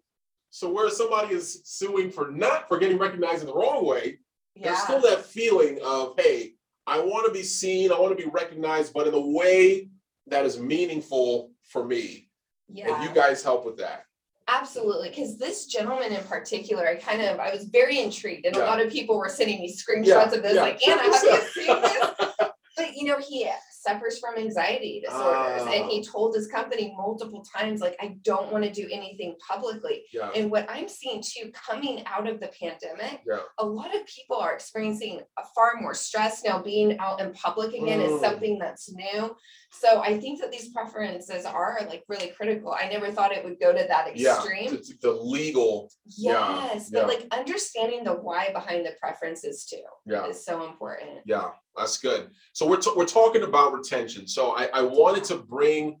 So 0.50 0.70
where 0.70 0.88
somebody 0.90 1.34
is 1.34 1.60
suing 1.64 2.10
for 2.10 2.30
not 2.30 2.68
for 2.68 2.78
getting 2.78 2.98
recognized 2.98 3.40
in 3.42 3.46
the 3.46 3.54
wrong 3.54 3.84
way, 3.84 4.18
there's 4.54 4.78
still 4.78 5.00
that 5.02 5.24
feeling 5.24 5.78
of, 5.84 6.14
hey, 6.18 6.54
I 6.86 7.00
want 7.00 7.26
to 7.26 7.32
be 7.32 7.42
seen, 7.42 7.92
I 7.92 7.98
want 7.98 8.16
to 8.16 8.22
be 8.22 8.30
recognized, 8.30 8.92
but 8.94 9.06
in 9.06 9.14
a 9.14 9.20
way 9.20 9.90
that 10.28 10.46
is 10.46 10.58
meaningful 10.58 11.50
for 11.62 11.84
me. 11.84 12.30
Yeah. 12.68 12.94
And 12.94 13.04
you 13.04 13.14
guys 13.14 13.42
help 13.42 13.66
with 13.66 13.76
that. 13.78 14.04
Absolutely, 14.48 15.08
because 15.08 15.36
this 15.38 15.66
gentleman 15.66 16.12
in 16.12 16.22
particular, 16.24 16.86
I 16.86 16.94
kind 16.94 17.20
of, 17.20 17.40
I 17.40 17.52
was 17.52 17.64
very 17.64 17.98
intrigued, 17.98 18.46
and 18.46 18.54
a 18.54 18.60
lot 18.60 18.80
of 18.80 18.92
people 18.92 19.18
were 19.18 19.28
sending 19.28 19.60
me 19.60 19.74
screenshots 19.74 20.06
Yeah, 20.06 20.22
of 20.34 20.42
this, 20.42 20.54
yeah, 20.54 20.60
like, 20.60 20.78
check 20.78 21.00
I 21.00 21.02
have 21.02 21.14
out." 21.14 21.42
seen 21.52 21.66
this? 21.66 22.50
But 22.76 22.94
you 22.94 23.04
know, 23.06 23.18
he 23.18 23.42
suffers 23.86 24.18
from 24.18 24.36
anxiety 24.36 25.02
disorders, 25.04 25.62
and 25.62 25.84
Ah. 25.84 25.88
he 25.88 26.02
told 26.02 26.34
his 26.34 26.46
company 26.48 26.94
multiple 26.96 27.42
times, 27.56 27.80
like, 27.80 27.96
I 28.00 28.16
don't 28.22 28.50
want 28.52 28.64
to 28.64 28.70
do 28.70 28.88
anything 28.90 29.36
publicly. 29.48 30.04
yeah. 30.12 30.30
And 30.34 30.50
what 30.50 30.66
I'm 30.68 30.88
seeing 30.88 31.22
too, 31.22 31.50
coming 31.52 32.04
out 32.06 32.26
of 32.28 32.40
the 32.40 32.48
pandemic, 32.48 33.20
Yeah. 33.26 33.40
a 33.58 33.64
lot 33.64 33.94
of 33.94 34.02
people 34.06 34.36
are 34.36 34.54
experiencing 34.54 35.20
a 35.38 35.44
far 35.54 35.74
more 35.80 35.94
stress 35.94 36.42
now. 36.44 36.56
Being 36.62 36.98
out 36.98 37.20
in 37.20 37.32
public 37.32 37.70
again 37.74 38.00
Mm. 38.00 38.14
is 38.14 38.20
something 38.20 38.58
that's 38.58 38.90
new. 38.92 39.36
So 39.72 40.00
I 40.00 40.18
think 40.18 40.40
that 40.40 40.50
these 40.50 40.68
preferences 40.72 41.44
are 41.44 41.78
like 41.90 42.02
really 42.08 42.28
critical. 42.28 42.72
I 42.72 42.88
never 42.88 43.10
thought 43.12 43.32
it 43.32 43.44
would 43.44 43.60
go 43.60 43.72
to 43.72 43.84
that 43.92 44.08
extreme. 44.08 44.74
It's 44.74 44.92
the 44.98 45.12
legal. 45.12 45.90
yeah, 46.06 46.72
Yes, 46.72 46.90
but 46.90 47.00
yeah. 47.00 47.06
like 47.06 47.26
understanding 47.32 48.04
the 48.04 48.14
why 48.14 48.52
behind 48.52 48.86
the 48.86 48.92
preferences 49.00 49.66
too 49.66 49.82
Yeah. 50.06 50.26
is 50.26 50.44
so 50.44 50.64
important. 50.64 51.20
Yeah, 51.26 51.50
that's 51.76 51.98
good. 51.98 52.30
So 52.52 52.66
we're, 52.66 52.78
t- 52.78 52.92
we're 52.96 53.06
talking 53.06 53.42
about 53.42 53.72
retention. 53.72 54.26
So 54.26 54.56
I, 54.56 54.68
I 54.72 54.82
wanted 54.82 55.24
to 55.24 55.36
bring 55.36 55.98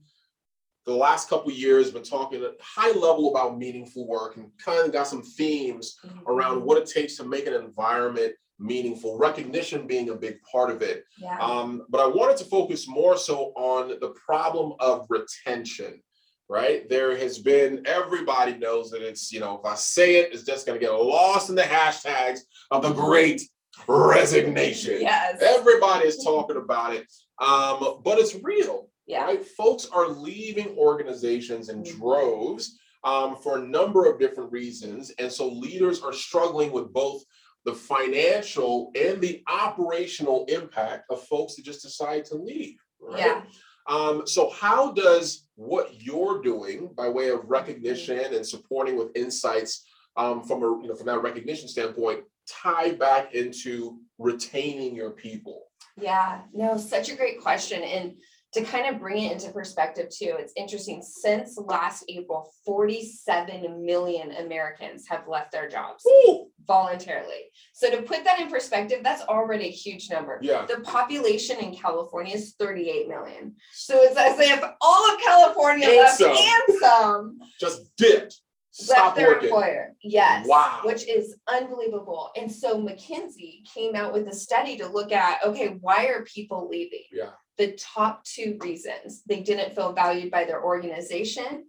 the 0.86 0.94
last 0.94 1.28
couple 1.28 1.50
of 1.50 1.58
years, 1.58 1.90
been 1.90 2.02
talking 2.02 2.42
at 2.44 2.52
high 2.60 2.92
level 2.92 3.30
about 3.30 3.58
meaningful 3.58 4.06
work 4.06 4.36
and 4.36 4.50
kind 4.64 4.86
of 4.86 4.92
got 4.92 5.08
some 5.08 5.22
themes 5.22 5.98
around 6.28 6.62
what 6.62 6.78
it 6.78 6.86
takes 6.86 7.16
to 7.16 7.24
make 7.24 7.46
an 7.46 7.54
environment 7.54 8.32
meaningful, 8.58 9.18
recognition 9.18 9.86
being 9.86 10.10
a 10.10 10.14
big 10.14 10.36
part 10.50 10.70
of 10.70 10.82
it. 10.82 11.04
Yeah. 11.18 11.36
Um, 11.38 11.82
but 11.88 12.00
I 12.00 12.06
wanted 12.06 12.36
to 12.38 12.44
focus 12.44 12.86
more 12.88 13.18
so 13.18 13.52
on 13.56 13.98
the 14.00 14.14
problem 14.26 14.74
of 14.78 15.06
retention. 15.10 16.00
right? 16.48 16.88
There 16.88 17.16
has 17.16 17.38
been, 17.38 17.82
everybody 17.86 18.56
knows 18.56 18.90
that 18.90 19.02
it's, 19.02 19.32
you 19.32 19.40
know, 19.40 19.58
if 19.58 19.64
I 19.64 19.74
say 19.74 20.16
it, 20.16 20.32
it's 20.32 20.44
just 20.44 20.66
going 20.66 20.78
to 20.78 20.84
get 20.84 20.92
lost 20.92 21.50
in 21.50 21.56
the 21.56 21.62
hashtags 21.62 22.40
of 22.70 22.82
the 22.82 22.92
great 22.92 23.42
resignation. 23.88 25.00
Yes. 25.00 25.40
Everybody 25.42 26.06
is 26.06 26.22
talking 26.24 26.56
about 26.56 26.94
it, 26.94 27.06
um, 27.40 28.00
but 28.04 28.18
it's 28.18 28.34
real, 28.42 28.88
Yeah. 29.06 29.24
right? 29.24 29.44
Folks 29.44 29.86
are 29.86 30.08
leaving 30.08 30.76
organizations 30.78 31.68
in 31.68 31.82
Mhm. 31.82 31.96
droves 31.96 32.78
um, 33.04 33.36
for 33.36 33.58
a 33.58 33.62
number 33.62 34.10
of 34.10 34.18
different 34.18 34.50
reasons. 34.50 35.12
And 35.18 35.30
so 35.30 35.46
leaders 35.48 36.02
are 36.02 36.12
struggling 36.12 36.72
with 36.72 36.92
both 36.92 37.22
the 37.64 37.74
financial 37.74 38.90
and 38.96 39.20
the 39.20 39.42
operational 39.48 40.44
impact 40.48 41.04
of 41.10 41.22
folks 41.26 41.54
that 41.54 41.64
just 41.64 41.82
decide 41.82 42.24
to 42.26 42.34
leave, 42.36 42.76
right? 43.00 43.18
Yeah. 43.18 43.42
Um, 43.88 44.26
so 44.26 44.50
how 44.50 44.90
does 44.92 45.46
what 45.54 46.00
you're 46.02 46.42
doing 46.42 46.88
by 46.96 47.08
way 47.08 47.28
of 47.28 47.48
recognition 47.48 48.18
and 48.34 48.44
supporting 48.44 48.96
with 48.96 49.16
insights 49.16 49.84
um, 50.16 50.42
from 50.42 50.62
a 50.62 50.66
you 50.82 50.88
know 50.88 50.94
from 50.96 51.06
that 51.06 51.22
recognition 51.22 51.68
standpoint 51.68 52.24
tie 52.48 52.92
back 52.92 53.34
into 53.34 53.98
retaining 54.18 54.94
your 54.94 55.10
people? 55.10 55.64
Yeah, 56.00 56.42
no, 56.52 56.76
such 56.76 57.08
a 57.10 57.16
great 57.16 57.40
question. 57.40 57.82
And 57.82 58.14
to 58.52 58.62
kind 58.62 58.86
of 58.94 59.00
bring 59.00 59.24
it 59.24 59.32
into 59.32 59.50
perspective 59.50 60.08
too, 60.10 60.36
it's 60.38 60.52
interesting. 60.56 61.02
Since 61.02 61.58
last 61.58 62.04
April, 62.08 62.50
47 62.64 63.84
million 63.84 64.32
Americans 64.32 65.06
have 65.08 65.26
left 65.28 65.52
their 65.52 65.68
jobs 65.68 66.04
Woo! 66.06 66.48
voluntarily. 66.66 67.50
So 67.74 67.90
to 67.90 68.02
put 68.02 68.24
that 68.24 68.40
in 68.40 68.48
perspective, 68.48 69.00
that's 69.02 69.22
already 69.22 69.66
a 69.66 69.70
huge 69.70 70.10
number. 70.10 70.38
Yeah, 70.42 70.64
The 70.64 70.80
population 70.80 71.58
in 71.58 71.74
California 71.74 72.34
is 72.34 72.54
38 72.58 73.08
million. 73.08 73.54
So 73.72 74.00
it's 74.02 74.16
as 74.16 74.38
if 74.38 74.62
all 74.80 75.12
of 75.14 75.20
California 75.20 75.88
And 75.88 75.96
left 75.96 76.18
some. 76.18 76.30
and 76.36 76.78
some 76.80 77.38
just 77.60 77.94
dipped. 77.96 78.40
Left 78.88 79.16
their 79.16 79.28
working. 79.28 79.48
employer. 79.48 79.94
Yes. 80.02 80.46
Wow. 80.46 80.80
Which 80.84 81.06
is 81.08 81.36
unbelievable. 81.48 82.30
And 82.36 82.50
so 82.50 82.80
McKinsey 82.80 83.64
came 83.74 83.94
out 83.94 84.12
with 84.12 84.28
a 84.28 84.34
study 84.34 84.76
to 84.78 84.86
look 84.88 85.12
at 85.12 85.42
okay, 85.44 85.76
why 85.80 86.06
are 86.06 86.22
people 86.24 86.68
leaving? 86.68 87.04
Yeah. 87.12 87.30
The 87.58 87.72
top 87.78 88.24
two 88.24 88.58
reasons 88.60 89.22
they 89.26 89.40
didn't 89.40 89.74
feel 89.74 89.92
valued 89.92 90.30
by 90.30 90.44
their 90.44 90.62
organization 90.62 91.66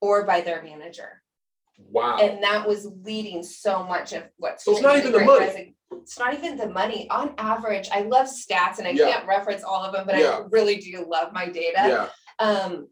or 0.00 0.24
by 0.24 0.40
their 0.40 0.62
manager. 0.62 1.22
Wow. 1.90 2.18
And 2.20 2.42
that 2.42 2.66
was 2.66 2.86
leading 3.02 3.42
so 3.42 3.82
much 3.84 4.12
of 4.12 4.24
what's 4.38 4.64
So 4.64 4.72
it's 4.72 4.80
not 4.80 4.96
even 4.96 5.12
the 5.12 5.20
money. 5.24 5.74
It's 5.92 6.18
not 6.18 6.34
even 6.34 6.56
the 6.56 6.68
money. 6.68 7.08
On 7.10 7.34
average, 7.38 7.88
I 7.92 8.00
love 8.02 8.26
stats 8.26 8.78
and 8.78 8.86
I 8.86 8.90
Yeah. 8.90 9.10
can't 9.12 9.26
reference 9.26 9.62
all 9.64 9.82
of 9.84 9.92
them, 9.92 10.06
but 10.06 10.18
Yeah. 10.18 10.38
I 10.38 10.42
really 10.50 10.76
do 10.76 11.04
love 11.08 11.32
my 11.32 11.48
data. 11.48 11.74
yeah. 11.76 12.08
Um, 12.38 12.88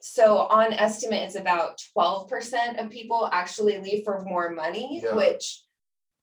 so 0.00 0.38
on 0.38 0.72
estimate, 0.72 1.22
it's 1.22 1.34
about 1.36 1.80
twelve 1.92 2.28
percent 2.28 2.78
of 2.78 2.90
people 2.90 3.28
actually 3.32 3.78
leave 3.78 4.04
for 4.04 4.22
more 4.22 4.50
money, 4.50 5.00
Yeah. 5.02 5.14
which 5.14 5.62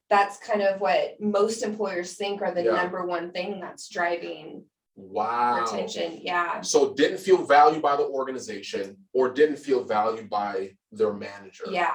that's 0.10 0.38
kind 0.38 0.62
of 0.62 0.80
what 0.80 1.20
most 1.20 1.64
employers 1.64 2.14
think 2.16 2.42
are 2.42 2.54
the 2.54 2.64
Yeah. 2.64 2.72
number 2.76 3.06
one 3.06 3.32
thing 3.32 3.60
that's 3.60 3.90
driving 3.90 4.66
Wow. 4.96 5.62
retention. 5.62 6.20
Yeah. 6.22 6.62
So 6.62 6.94
didn't 6.94 7.20
feel 7.20 7.44
valued 7.44 7.82
by 7.82 7.98
the 7.98 8.06
organization 8.06 8.98
or 9.14 9.30
didn't 9.30 9.58
feel 9.58 9.84
valued 9.84 10.30
by 10.30 10.72
their 10.92 11.14
manager. 11.14 11.66
Yeah. 11.70 11.94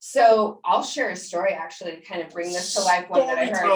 So 0.00 0.60
I'll 0.64 0.82
share 0.82 1.10
a 1.10 1.16
story 1.16 1.52
actually 1.52 1.92
to 1.96 2.00
kind 2.02 2.22
of 2.22 2.30
bring 2.30 2.52
this 2.52 2.74
to 2.74 2.80
life. 2.80 3.08
One 3.08 3.26
that 3.26 3.38
I 3.38 3.46
heard. 3.46 3.66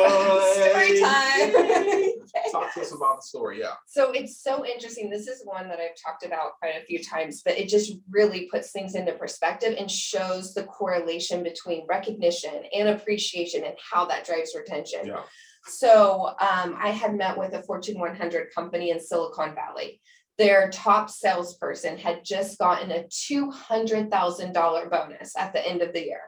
Story 0.71 1.01
time. 1.01 2.11
Talk 2.55 2.75
to 2.75 2.81
us 2.81 2.95
about 2.95 3.17
the 3.17 3.23
story. 3.23 3.61
Yeah. 3.61 3.75
So 3.87 4.13
it's 4.13 4.43
so 4.43 4.65
interesting. 4.65 5.11
This 5.11 5.27
is 5.27 5.43
one 5.45 5.69
that 5.69 5.81
I've 5.81 5.97
talked 6.03 6.25
about 6.25 6.59
quite 6.61 6.75
a 6.81 6.85
few 6.85 7.03
times, 7.03 7.43
but 7.45 7.59
it 7.59 7.69
just 7.69 7.93
really 8.11 8.49
puts 8.51 8.71
things 8.71 8.95
into 8.95 9.13
perspective 9.13 9.75
and 9.79 9.91
shows 9.91 10.55
the 10.55 10.65
correlation 10.65 11.43
between 11.43 11.87
recognition 11.89 12.63
and 12.75 12.89
appreciation 12.89 13.65
and 13.65 13.75
how 13.93 14.05
that 14.07 14.25
drives 14.25 14.55
retention. 14.55 15.07
Yeah. 15.07 15.23
So 15.67 16.29
um, 16.41 16.77
I 16.79 16.91
had 16.91 17.15
met 17.15 17.39
with 17.39 17.55
a 17.55 17.63
Fortune 17.63 17.99
100 17.99 18.55
company 18.55 18.91
in 18.91 19.01
Silicon 19.01 19.55
Valley. 19.55 20.01
Their 20.37 20.69
top 20.71 21.11
salesperson 21.11 21.97
had 21.97 22.25
just 22.25 22.59
gotten 22.59 22.91
a 22.91 23.05
$200,000 23.05 24.91
bonus 24.91 25.37
at 25.37 25.53
the 25.53 25.67
end 25.67 25.81
of 25.81 25.93
the 25.93 26.05
year, 26.05 26.23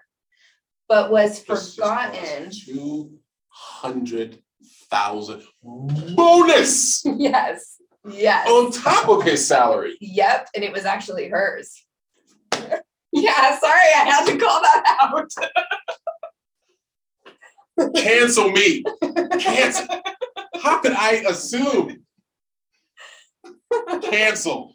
but 0.88 1.10
was 1.10 1.40
forgotten. 1.40 2.50
Two 2.50 3.18
hundred 3.56 4.38
thousand 4.96 5.42
bonus 5.62 7.04
yes. 7.18 7.76
Yes. 8.08 8.48
on 8.48 8.70
top 8.70 9.08
of 9.08 9.24
his 9.24 9.46
salary. 9.46 9.96
Yep, 10.00 10.50
and 10.54 10.64
it 10.64 10.72
was 10.72 10.84
actually 10.84 11.28
hers. 11.28 11.82
yeah, 13.12 13.58
sorry, 13.58 13.88
I 13.96 14.04
had 14.08 14.26
to 14.26 14.38
call 14.38 14.60
that 14.62 14.96
out. 15.02 15.30
Cancel 17.96 18.50
me. 18.52 18.84
Cancel. 19.40 19.86
How 20.62 20.80
could 20.80 20.92
I 20.92 21.24
assume? 21.28 22.04
Cancel. 24.02 24.72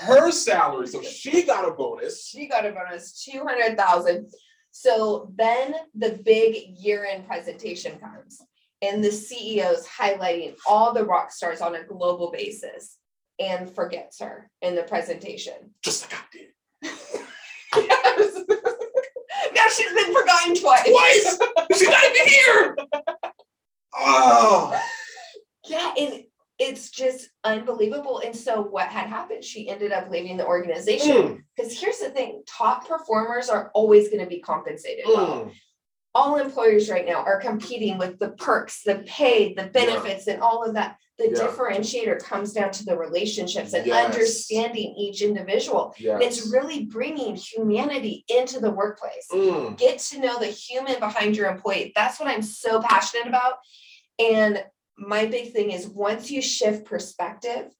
Her 0.00 0.30
salary, 0.30 0.86
so 0.86 1.02
she 1.02 1.42
got 1.42 1.68
a 1.68 1.72
bonus. 1.72 2.26
She 2.26 2.48
got 2.48 2.64
a 2.64 2.72
bonus, 2.72 3.24
two 3.24 3.44
hundred 3.44 3.76
thousand. 3.76 4.32
So 4.70 5.32
then 5.36 5.74
the 5.94 6.20
big 6.24 6.78
year-end 6.78 7.26
presentation 7.26 7.98
comes, 7.98 8.40
and 8.82 9.02
the 9.02 9.08
CEO's 9.08 9.86
highlighting 9.86 10.54
all 10.66 10.92
the 10.92 11.04
rock 11.04 11.32
stars 11.32 11.60
on 11.60 11.74
a 11.74 11.84
global 11.84 12.30
basis, 12.30 12.96
and 13.38 13.72
forgets 13.74 14.20
her 14.20 14.50
in 14.62 14.74
the 14.74 14.82
presentation. 14.82 15.54
Just 15.82 16.10
like 16.10 16.20
I 16.20 16.24
did. 16.32 16.48
Yes. 17.76 18.34
now 19.54 19.62
she's 19.74 19.92
been 19.92 20.14
forgotten 20.14 20.54
twice. 20.54 20.88
Twice. 20.88 21.38
She's 21.78 21.88
not 21.88 22.04
even 22.04 22.26
here. 22.26 22.76
Oh. 23.96 24.80
Yeah, 25.66 25.92
and 25.98 26.24
it's 26.58 26.90
just 26.90 27.28
unbelievable. 27.44 28.20
And 28.24 28.34
so 28.34 28.62
what 28.62 28.88
had 28.88 29.06
happened? 29.08 29.44
She 29.44 29.68
ended 29.68 29.92
up 29.92 30.10
leaving 30.10 30.36
the 30.36 30.46
organization. 30.46 31.16
Mm, 31.16 31.42
Because 31.56 31.78
here's 31.78 31.98
the 31.98 32.10
thing: 32.10 32.42
top 32.48 32.88
performers 32.88 33.48
are 33.48 33.70
always 33.74 34.08
going 34.08 34.20
to 34.22 34.26
be 34.28 34.40
compensated 34.40 35.04
well. 35.06 35.50
All 36.14 36.36
employers 36.36 36.88
right 36.88 37.06
now 37.06 37.22
are 37.22 37.40
competing 37.40 37.98
with 37.98 38.18
the 38.18 38.30
perks, 38.30 38.82
the 38.82 39.04
pay, 39.06 39.54
the 39.54 39.64
benefits, 39.66 40.26
and 40.26 40.40
all 40.42 40.64
of 40.64 40.74
that. 40.74 40.96
The 41.18 41.30
Yeah. 41.30 41.46
differentiator 41.48 42.22
comes 42.22 42.52
down 42.52 42.70
to 42.72 42.84
the 42.84 42.96
relationships 42.96 43.72
and 43.74 43.86
Yes. 43.86 44.06
understanding 44.06 44.94
each 44.96 45.20
individual. 45.20 45.94
And 45.98 46.22
it's 46.22 46.46
really 46.46 46.84
bringing 46.86 47.34
humanity 47.36 48.24
into 48.28 48.60
the 48.60 48.70
workplace. 48.70 49.26
Mm, 49.32 49.76
Get 49.76 49.98
to 50.10 50.20
know 50.20 50.38
the 50.38 50.46
human 50.46 50.98
behind 50.98 51.36
your 51.36 51.50
employee. 51.50 51.92
That's 51.94 52.18
what 52.18 52.28
I'm 52.28 52.42
so 52.42 52.80
passionate 52.80 53.26
about. 53.26 53.54
And 54.18 54.64
my 54.96 55.26
big 55.26 55.52
thing 55.52 55.70
is 55.72 55.88
once 55.88 56.30
you 56.30 56.40
shift 56.40 56.84
perspective, 56.84 57.72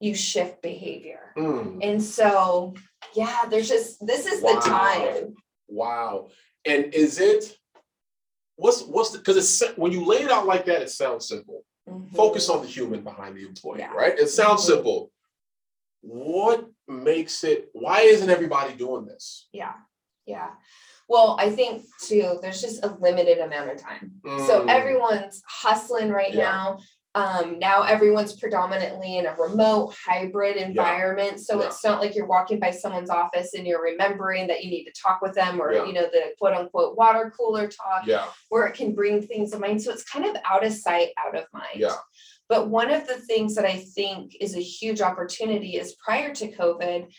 you 0.00 0.14
shift 0.14 0.60
behavior. 0.60 1.32
mm. 1.36 1.78
And 1.82 2.02
so, 2.02 2.74
yeah, 3.14 3.44
there's 3.48 3.68
just 3.68 4.04
this 4.06 4.26
is 4.26 4.42
Wow. 4.42 4.54
the 4.54 4.60
time. 4.60 5.34
Wow. 5.68 6.28
And 6.64 6.92
is 6.94 7.18
it 7.20 7.56
what's 8.56 8.82
what's 8.82 9.10
the 9.10 9.18
because 9.18 9.36
it's 9.36 9.76
when 9.76 9.92
you 9.92 10.04
lay 10.04 10.22
it 10.22 10.30
out 10.30 10.46
like 10.46 10.64
that, 10.66 10.82
it 10.82 10.90
sounds 10.90 11.28
simple. 11.28 11.62
Focus 12.14 12.48
on 12.48 12.62
the 12.62 12.66
human 12.68 13.02
behind 13.02 13.36
the 13.36 13.46
employee, 13.46 13.78
Yeah. 13.78 13.92
right? 13.92 14.18
It 14.18 14.28
sounds 14.28 14.62
Mhm. 14.62 14.66
simple. 14.66 15.12
What 16.00 16.66
makes 16.88 17.44
it 17.44 17.68
why 17.72 18.00
isn't 18.00 18.28
everybody 18.30 18.74
doing 18.74 19.06
this? 19.06 19.48
Yeah, 19.52 19.74
yeah. 20.26 20.50
Well, 21.08 21.36
I 21.38 21.50
think 21.50 21.84
too, 22.00 22.38
there's 22.42 22.60
just 22.60 22.84
a 22.84 22.88
limited 23.00 23.38
amount 23.38 23.70
of 23.70 23.78
time. 23.80 24.20
So 24.24 24.62
Mm, 24.64 24.68
everyone's 24.70 25.42
hustling 25.46 26.10
right 26.10 26.34
Yeah. 26.34 26.42
now. 26.50 26.78
Um, 27.16 27.58
now 27.58 27.80
everyone's 27.82 28.36
predominantly 28.38 29.16
in 29.16 29.24
a 29.24 29.34
remote 29.36 29.94
hybrid 30.06 30.56
environment. 30.56 31.40
So 31.40 31.58
Yeah. 31.58 31.68
it's 31.68 31.82
not 31.82 31.98
like 31.98 32.14
you're 32.14 32.26
walking 32.26 32.60
by 32.60 32.70
someone's 32.70 33.08
office 33.08 33.54
and 33.54 33.66
you're 33.66 33.82
remembering 33.82 34.46
that 34.48 34.62
you 34.62 34.70
need 34.70 34.84
to 34.84 34.92
talk 34.92 35.22
with 35.22 35.32
them 35.32 35.58
or, 35.58 35.72
Yeah. 35.72 35.86
you 35.86 35.94
know, 35.94 36.02
the 36.12 36.34
quote 36.38 36.52
unquote 36.52 36.94
water 36.94 37.32
cooler 37.34 37.68
talk 37.68 38.02
Yeah, 38.04 38.26
where 38.50 38.66
it 38.66 38.74
can 38.74 38.94
bring 38.94 39.22
things 39.26 39.52
to 39.52 39.58
mind. 39.58 39.82
So 39.82 39.90
it's 39.92 40.04
kind 40.04 40.26
of 40.26 40.36
out 40.44 40.62
of 40.62 40.74
sight, 40.74 41.12
out 41.16 41.34
of 41.34 41.46
mind. 41.54 41.76
yeah. 41.76 41.96
But 42.50 42.68
one 42.68 42.90
of 42.90 43.06
the 43.06 43.16
things 43.16 43.54
that 43.54 43.64
I 43.64 43.78
think 43.78 44.36
is 44.38 44.54
a 44.54 44.60
huge 44.60 45.00
opportunity 45.00 45.76
is 45.78 45.94
prior 45.94 46.34
to 46.34 46.52
COVID, 46.52 47.10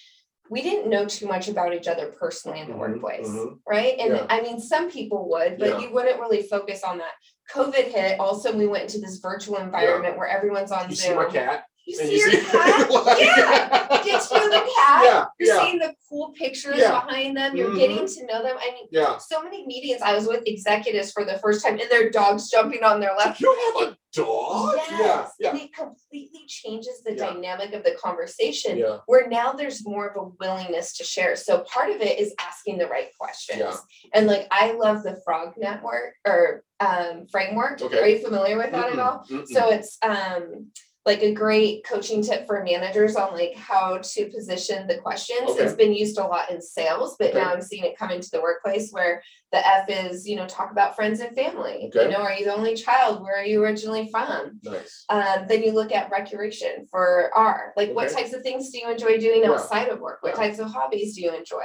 we 0.50 0.62
didn't 0.62 0.90
know 0.90 1.06
too 1.06 1.28
much 1.28 1.50
about 1.50 1.74
each 1.74 1.88
other 1.88 2.12
personally 2.18 2.60
in 2.60 2.68
the 2.68 2.74
Mhm, 2.76 2.80
workplace, 2.80 3.28
mhm. 3.28 3.60
right? 3.68 3.98
And 4.00 4.14
Yeah. 4.16 4.26
I 4.30 4.42
mean, 4.42 4.60
some 4.62 4.90
people 4.90 5.28
would, 5.30 5.58
but 5.58 5.70
Yeah. 5.70 5.80
you 5.80 5.90
wouldn't 5.90 6.20
really 6.22 6.44
focus 6.44 6.84
on 6.84 7.00
that. 7.00 7.12
COVID 7.54 7.86
hit. 7.92 8.20
Also, 8.20 8.56
we 8.56 8.68
went 8.68 8.84
into 8.84 9.00
this 9.00 9.18
virtual 9.18 9.58
environment 9.58 10.18
where 10.18 10.28
everyone's 10.28 10.72
on 10.72 10.90
You 10.90 10.96
see 10.96 11.14
my 11.14 11.24
Zoom. 11.24 11.32
cat? 11.34 11.66
You 11.86 11.98
And 12.00 12.10
see 12.10 12.18
you 12.20 12.30
your 12.32 12.42
cat? 12.52 12.92
like- 12.92 13.20
yeah. 13.20 14.02
Get 14.04 14.22
to 14.22 14.34
know 14.36 14.50
the 14.50 14.72
cat. 14.76 15.04
Yeah, 15.06 15.26
You're 15.40 15.56
yeah. 15.56 15.62
seeing 15.64 15.80
the 15.80 15.94
cool 16.10 16.34
pictures 16.38 16.76
Yeah. 16.78 16.92
behind 17.00 17.38
them. 17.38 17.56
You're 17.56 17.70
Mhm. 17.70 17.78
getting 17.80 18.06
to 18.08 18.26
know 18.26 18.44
them. 18.44 18.58
I 18.60 18.72
mean, 18.72 18.88
Yeah. 18.92 19.18
so 19.20 19.42
many 19.42 19.66
meetings. 19.66 20.02
I 20.02 20.14
was 20.14 20.28
with 20.28 20.44
executives 20.46 21.12
for 21.14 21.24
the 21.24 21.38
first 21.40 21.64
time, 21.66 21.80
and 21.80 21.90
their 21.90 22.10
dogs 22.10 22.50
jumping 22.50 22.84
on 22.84 23.00
their 23.00 23.16
lap. 23.16 23.40
You 23.40 23.56
have 23.80 23.90
a 23.90 23.98
dog? 24.18 24.76
Yes, 24.90 25.32
Yeah, 25.40 25.52
and 25.52 25.60
it 25.62 25.74
completely 25.74 26.46
changes 26.48 27.02
the 27.04 27.14
Yeah. 27.14 27.28
dynamic 27.28 27.74
of 27.74 27.84
the 27.84 27.92
conversation. 27.92 28.78
yeah, 28.78 28.98
Where 29.06 29.28
now 29.30 29.54
there's 29.54 29.86
more 29.86 30.08
of 30.08 30.16
a 30.18 30.30
willingness 30.40 30.98
to 30.98 31.04
share. 31.04 31.36
So 31.36 31.60
part 31.60 31.90
of 31.92 32.02
it 32.02 32.20
is 32.20 32.34
asking 32.40 32.78
the 32.80 32.88
right 32.88 33.10
questions. 33.20 33.60
Yeah. 33.60 33.76
And 34.14 34.28
like 34.28 34.48
I 34.52 34.72
love 34.74 35.04
the 35.04 35.22
Frog 35.24 35.54
Network 35.58 36.14
or 36.26 36.64
um, 36.80 37.28
framework. 37.32 37.82
Okay. 37.82 38.00
Are 38.00 38.08
you 38.08 38.20
familiar 38.20 38.58
with 38.58 38.72
that 38.72 38.94
at 38.94 39.00
all? 39.00 39.24
Mm-mm, 39.30 39.42
mm-mm. 39.42 39.48
So 39.48 39.70
it's 39.72 39.98
um 40.04 40.68
like 41.08 41.24
a 41.24 41.34
great 41.34 41.86
coaching 41.86 42.22
tip 42.22 42.46
for 42.46 42.62
managers 42.64 43.16
on 43.16 43.34
like 43.34 43.56
how 43.56 43.98
to 43.98 44.26
position 44.30 44.86
the 44.88 44.98
questions. 44.98 45.50
Okay. 45.52 45.64
It's 45.64 45.74
been 45.74 45.94
used 45.94 46.20
a 46.20 46.24
lot 46.28 46.52
in 46.52 46.62
sales, 46.62 47.16
but 47.18 47.30
Okay. 47.30 47.40
now 47.40 47.54
I'm 47.54 47.62
seeing 47.62 47.86
it 47.86 47.98
come 47.98 48.12
into 48.12 48.30
the 48.30 48.42
workplace 48.42 48.92
where 48.92 49.24
the 49.54 49.66
F 49.66 49.86
is, 49.90 50.28
you 50.28 50.36
know, 50.36 50.46
talk 50.46 50.70
about 50.70 50.98
friends 50.98 51.22
and 51.22 51.34
family. 51.34 51.90
Okay. 51.96 52.04
You 52.04 52.12
know, 52.12 52.18
are 52.22 52.34
you 52.34 52.44
the 52.44 52.54
only 52.54 52.76
child? 52.76 53.22
Where 53.24 53.38
are 53.40 53.46
you 53.46 53.64
originally 53.64 54.10
from? 54.12 54.60
nice. 54.64 55.06
Um, 55.08 55.46
then 55.48 55.64
you 55.64 55.72
look 55.72 55.94
at 55.94 56.12
recreation 56.12 56.88
for 56.92 57.32
R. 57.34 57.74
Like 57.78 57.94
what 57.94 58.10
types 58.10 58.34
of 58.34 58.42
things 58.44 58.70
do 58.70 58.80
you 58.80 58.92
enjoy 58.92 59.18
doing 59.18 59.44
Yeah. 59.44 59.52
outside 59.52 59.88
of 59.88 60.02
work? 60.02 60.20
What 60.22 60.34
Yeah. 60.36 60.44
types 60.44 60.60
of 60.60 60.68
hobbies 60.68 61.16
do 61.16 61.22
you 61.22 61.34
enjoy? 61.34 61.64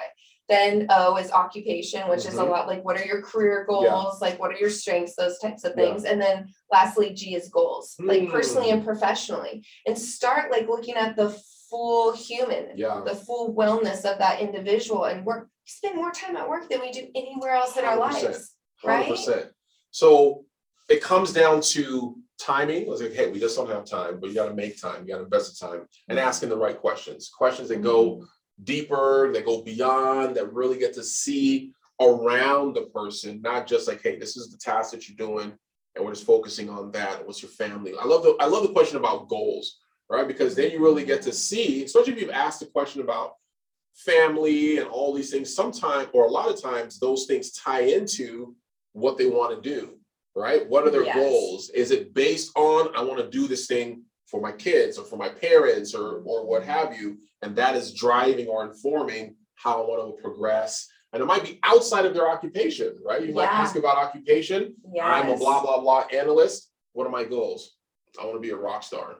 Then 0.48 0.86
O 0.90 1.16
is 1.16 1.30
occupation, 1.30 2.08
which 2.08 2.26
is 2.26 2.36
a 2.36 2.42
Mhm. 2.42 2.50
lot 2.50 2.66
like 2.68 2.84
what 2.84 3.00
are 3.00 3.04
your 3.04 3.22
career 3.22 3.64
goals? 3.68 4.20
Like 4.20 4.38
what 4.40 4.50
are 4.50 4.58
your 4.58 4.70
strengths? 4.70 5.14
Those 5.14 5.38
types 5.38 5.64
of 5.64 5.72
Yeah. 5.76 5.84
things. 5.84 6.04
And 6.04 6.20
then 6.20 6.52
lastly, 6.70 7.10
G 7.10 7.34
is 7.34 7.48
goals, 7.48 7.96
like 8.00 8.28
personally 8.28 8.68
Hmm. 8.70 8.78
and 8.78 8.84
professionally. 8.84 9.64
And 9.86 9.98
start 9.98 10.50
like 10.50 10.68
looking 10.68 10.94
at 10.94 11.16
the 11.16 11.30
full 11.70 12.12
human, 12.12 12.76
Yeah. 12.76 13.02
the 13.06 13.14
full 13.14 13.54
wellness 13.54 14.04
of 14.04 14.18
that 14.18 14.40
individual 14.40 15.04
and 15.04 15.24
work. 15.24 15.48
Spend 15.64 15.94
more 15.96 16.10
time 16.10 16.36
at 16.36 16.48
work 16.48 16.68
than 16.68 16.80
we 16.80 16.90
do 16.90 17.08
anywhere 17.14 17.54
else 17.54 17.76
in 17.76 17.84
our 17.84 17.96
100%. 17.96 18.32
lives. 18.32 18.50
Hundred 18.82 18.94
right? 18.98 19.08
percent. 19.08 19.52
So 19.92 20.44
it 20.88 21.00
comes 21.00 21.32
down 21.32 21.60
to 21.60 22.16
timing. 22.38 22.90
It's 22.90 23.00
like, 23.00 23.12
hey, 23.12 23.30
we 23.30 23.38
just 23.38 23.56
don't 23.56 23.70
have 23.70 23.84
time, 23.84 24.18
but 24.18 24.28
you 24.28 24.34
gotta 24.34 24.54
make 24.54 24.78
time, 24.80 25.02
you 25.02 25.08
gotta 25.14 25.24
invest 25.24 25.58
the 25.60 25.66
time 25.66 25.88
and 26.08 26.18
asking 26.18 26.48
the 26.48 26.56
right 26.56 26.76
questions. 26.78 27.30
Questions 27.30 27.68
that 27.68 27.80
go 27.80 28.24
deeper, 28.64 29.32
that 29.32 29.46
go 29.46 29.62
beyond, 29.62 30.36
that 30.36 30.52
really 30.52 30.78
get 30.78 30.92
to 30.94 31.02
see 31.02 31.72
around 32.00 32.74
the 32.74 32.82
person, 32.82 33.40
not 33.42 33.66
just 33.66 33.88
like, 33.88 34.02
hey, 34.02 34.18
this 34.18 34.36
is 34.36 34.50
the 34.50 34.56
task 34.58 34.90
that 34.92 35.08
you're 35.08 35.16
doing. 35.16 35.52
And 35.94 36.04
we're 36.04 36.14
just 36.14 36.26
focusing 36.26 36.70
on 36.70 36.90
that. 36.92 37.26
What's 37.26 37.42
your 37.42 37.50
family? 37.50 37.92
I 38.00 38.06
love 38.06 38.22
the 38.22 38.34
I 38.40 38.46
love 38.46 38.62
the 38.62 38.72
question 38.72 38.96
about 38.96 39.28
goals, 39.28 39.78
right? 40.08 40.26
Because 40.26 40.54
then 40.54 40.70
you 40.70 40.82
really 40.82 41.04
get 41.04 41.20
to 41.22 41.32
see, 41.32 41.84
especially 41.84 42.14
if 42.14 42.20
you've 42.20 42.30
asked 42.30 42.62
a 42.62 42.66
question 42.66 43.02
about 43.02 43.34
family 43.94 44.78
and 44.78 44.88
all 44.88 45.12
these 45.12 45.30
things, 45.30 45.54
sometimes 45.54 46.08
or 46.14 46.24
a 46.24 46.30
lot 46.30 46.48
of 46.48 46.60
times 46.60 46.98
those 46.98 47.26
things 47.26 47.52
tie 47.52 47.82
into 47.82 48.56
what 48.92 49.18
they 49.18 49.26
want 49.26 49.54
to 49.62 49.68
do, 49.68 49.98
right? 50.34 50.66
What 50.66 50.86
are 50.86 50.90
their 50.90 51.04
Yes. 51.04 51.16
goals? 51.16 51.70
Is 51.70 51.90
it 51.90 52.14
based 52.14 52.52
on 52.56 52.94
I 52.96 53.02
want 53.02 53.20
to 53.20 53.28
do 53.28 53.46
this 53.46 53.66
thing 53.66 54.02
for 54.32 54.40
my 54.40 54.50
kids 54.50 54.98
or 54.98 55.04
for 55.04 55.16
my 55.18 55.28
parents 55.28 55.94
or 55.94 56.22
or 56.24 56.44
what 56.46 56.64
have 56.64 56.96
you, 56.98 57.18
and 57.42 57.54
that 57.54 57.76
is 57.76 57.92
driving 57.92 58.48
or 58.48 58.64
informing 58.64 59.36
how 59.56 59.74
I 59.82 59.86
want 59.86 60.16
to 60.16 60.22
progress. 60.22 60.88
And 61.12 61.22
it 61.22 61.26
might 61.26 61.44
be 61.44 61.60
outside 61.62 62.06
of 62.06 62.14
their 62.14 62.28
occupation, 62.28 62.96
right? 63.04 63.22
You 63.22 63.34
might 63.34 63.42
Yeah. 63.52 63.60
ask 63.62 63.76
about 63.76 63.98
occupation. 63.98 64.74
I'm 65.00 65.28
a 65.28 65.36
blah 65.36 65.60
blah 65.62 65.80
blah 65.80 66.06
analyst. 66.10 66.70
What 66.94 67.06
are 67.06 67.10
my 67.10 67.24
goals? 67.24 67.76
I 68.18 68.24
want 68.24 68.36
to 68.36 68.40
be 68.40 68.50
a 68.50 68.56
rock 68.56 68.82
star, 68.82 69.18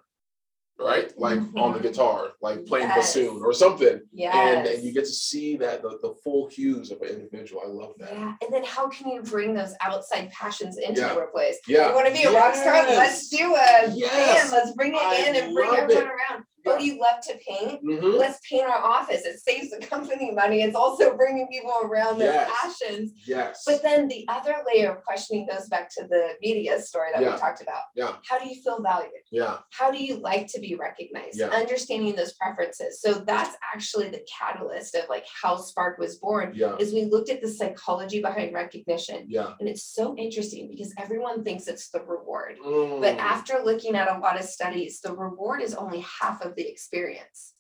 right? 0.79 1.13
Like 1.19 1.39
on 1.57 1.73
the 1.73 1.79
Mhm. 1.79 1.83
guitar, 1.83 2.33
like 2.41 2.65
playing 2.67 2.89
Yes. 2.89 2.97
bassoon 3.15 3.43
or 3.45 3.53
something 3.53 3.89
and, 3.89 4.03
Yes. 4.13 4.69
and 4.75 4.85
you 4.85 4.93
get 4.93 5.05
to 5.05 5.13
see 5.13 5.57
that 5.59 5.83
the, 5.83 5.99
the 6.03 6.15
full 6.25 6.49
hues 6.49 6.91
of 6.91 7.01
an 7.03 7.09
individual. 7.09 7.63
I 7.65 7.69
love 7.69 7.93
that. 7.99 8.13
Yeah, 8.13 8.35
and 8.43 8.53
then 8.53 8.65
how 8.65 8.89
can 8.89 9.09
you 9.11 9.23
bring 9.23 9.55
those 9.55 9.75
outside 9.81 10.31
passions 10.33 10.79
into 10.79 11.01
Yeah. 11.01 11.09
the 11.11 11.15
workplace? 11.17 11.59
Yeah. 11.69 11.89
You 11.91 11.95
want 11.95 12.07
to 12.09 12.13
be 12.13 12.25
a 12.25 12.33
rock 12.33 12.55
star? 12.55 12.85
Let's 12.87 13.29
do 13.29 13.55
it. 13.57 13.91
Yes. 13.95 14.51
Let's 14.53 14.73
bring 14.73 14.95
it 14.95 15.01
I 15.03 15.17
in 15.29 15.37
and 15.37 15.55
bring 15.55 15.71
everyone 15.71 15.91
it. 16.05 16.09
around. 16.09 16.45
Yeah. 16.65 16.73
Oh, 16.75 16.79
you 16.79 17.01
love 17.01 17.21
to 17.27 17.35
paint? 17.47 17.83
Mhm. 17.85 18.19
Let's 18.19 18.39
paint 18.49 18.63
our 18.63 18.79
office. 18.79 19.25
It 19.25 19.41
saves 19.41 19.71
the 19.71 19.85
company 19.85 20.31
money. 20.31 20.63
It's 20.63 20.77
also 20.77 21.17
bringing 21.17 21.49
people 21.49 21.73
around 21.83 22.19
their 22.19 22.33
Yes. 22.35 22.51
passions. 22.61 23.13
Yes. 23.27 23.65
But 23.67 23.83
then 23.83 24.07
the 24.07 24.25
other 24.29 24.55
layer 24.73 24.93
of 24.93 25.05
questioning 25.05 25.47
goes 25.51 25.69
back 25.69 25.91
to 25.97 26.07
the 26.09 26.37
media 26.41 26.81
story 26.81 27.11
that 27.13 27.21
we 27.21 27.37
talked 27.39 27.63
about. 27.63 27.83
Yeah. 27.97 28.15
How 28.29 28.39
do 28.39 28.49
you 28.49 28.63
feel 28.63 28.81
valued? 28.81 29.11
Yeah. 29.33 29.61
How 29.71 29.91
do 29.91 30.05
you 30.05 30.17
like 30.19 30.47
to 30.49 30.61
be 30.61 30.75
recognized? 30.75 31.39
Yeah. 31.39 31.47
Understanding 31.47 32.15
those 32.15 32.35
preferences. 32.35 33.01
So 33.01 33.15
that's 33.15 33.57
actually 33.75 34.11
the 34.11 34.21
catalyst 34.31 34.95
of 34.95 35.09
like 35.09 35.25
how 35.43 35.57
Sparck 35.57 35.99
was 35.99 36.17
born. 36.17 36.53
Yeah. 36.55 36.77
Is 36.79 36.93
we 36.93 37.07
looked 37.07 37.31
at 37.31 37.41
the 37.41 37.49
psychology 37.49 38.21
behind 38.21 38.53
recognition. 38.53 39.25
Yeah. 39.29 39.55
And 39.59 39.71
it's 39.71 39.85
so 39.85 40.15
interesting 40.19 40.69
because 40.69 40.93
everyone 40.99 41.45
thinks 41.45 41.67
it's 41.67 41.89
the 41.89 42.03
reward. 42.03 42.59
But 42.63 43.17
Mm. 43.17 43.19
after 43.19 43.63
looking 43.65 43.97
at 43.97 44.15
a 44.15 44.19
lot 44.19 44.39
of 44.39 44.45
studies, 44.45 45.01
the 45.01 45.17
reward 45.17 45.63
is 45.63 45.75
only 45.75 46.05
half 46.21 46.45
of 46.45 46.55
the 46.55 46.69
experience. 46.69 47.55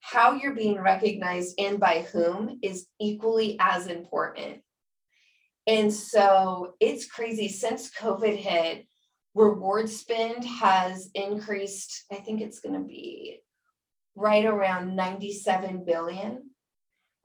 How 0.00 0.32
you're 0.34 0.54
being 0.54 0.80
recognized 0.80 1.54
and 1.60 1.78
by 1.78 2.02
whom 2.12 2.58
is 2.60 2.88
equally 3.00 3.56
as 3.60 3.86
important. 3.86 4.62
And 5.66 5.94
so 5.94 6.74
it's 6.80 7.06
crazy 7.06 7.48
since 7.48 7.90
COVID 7.90 8.36
hit, 8.36 8.86
reward 9.34 9.88
spend 9.88 10.44
has 10.44 11.10
increased. 11.14 12.04
I 12.10 12.16
think 12.16 12.40
it's 12.40 12.60
going 12.60 12.74
to 12.74 12.86
be 12.86 13.40
right 14.14 14.44
around 14.44 14.94
97 14.94 15.84
billion. 15.84 16.50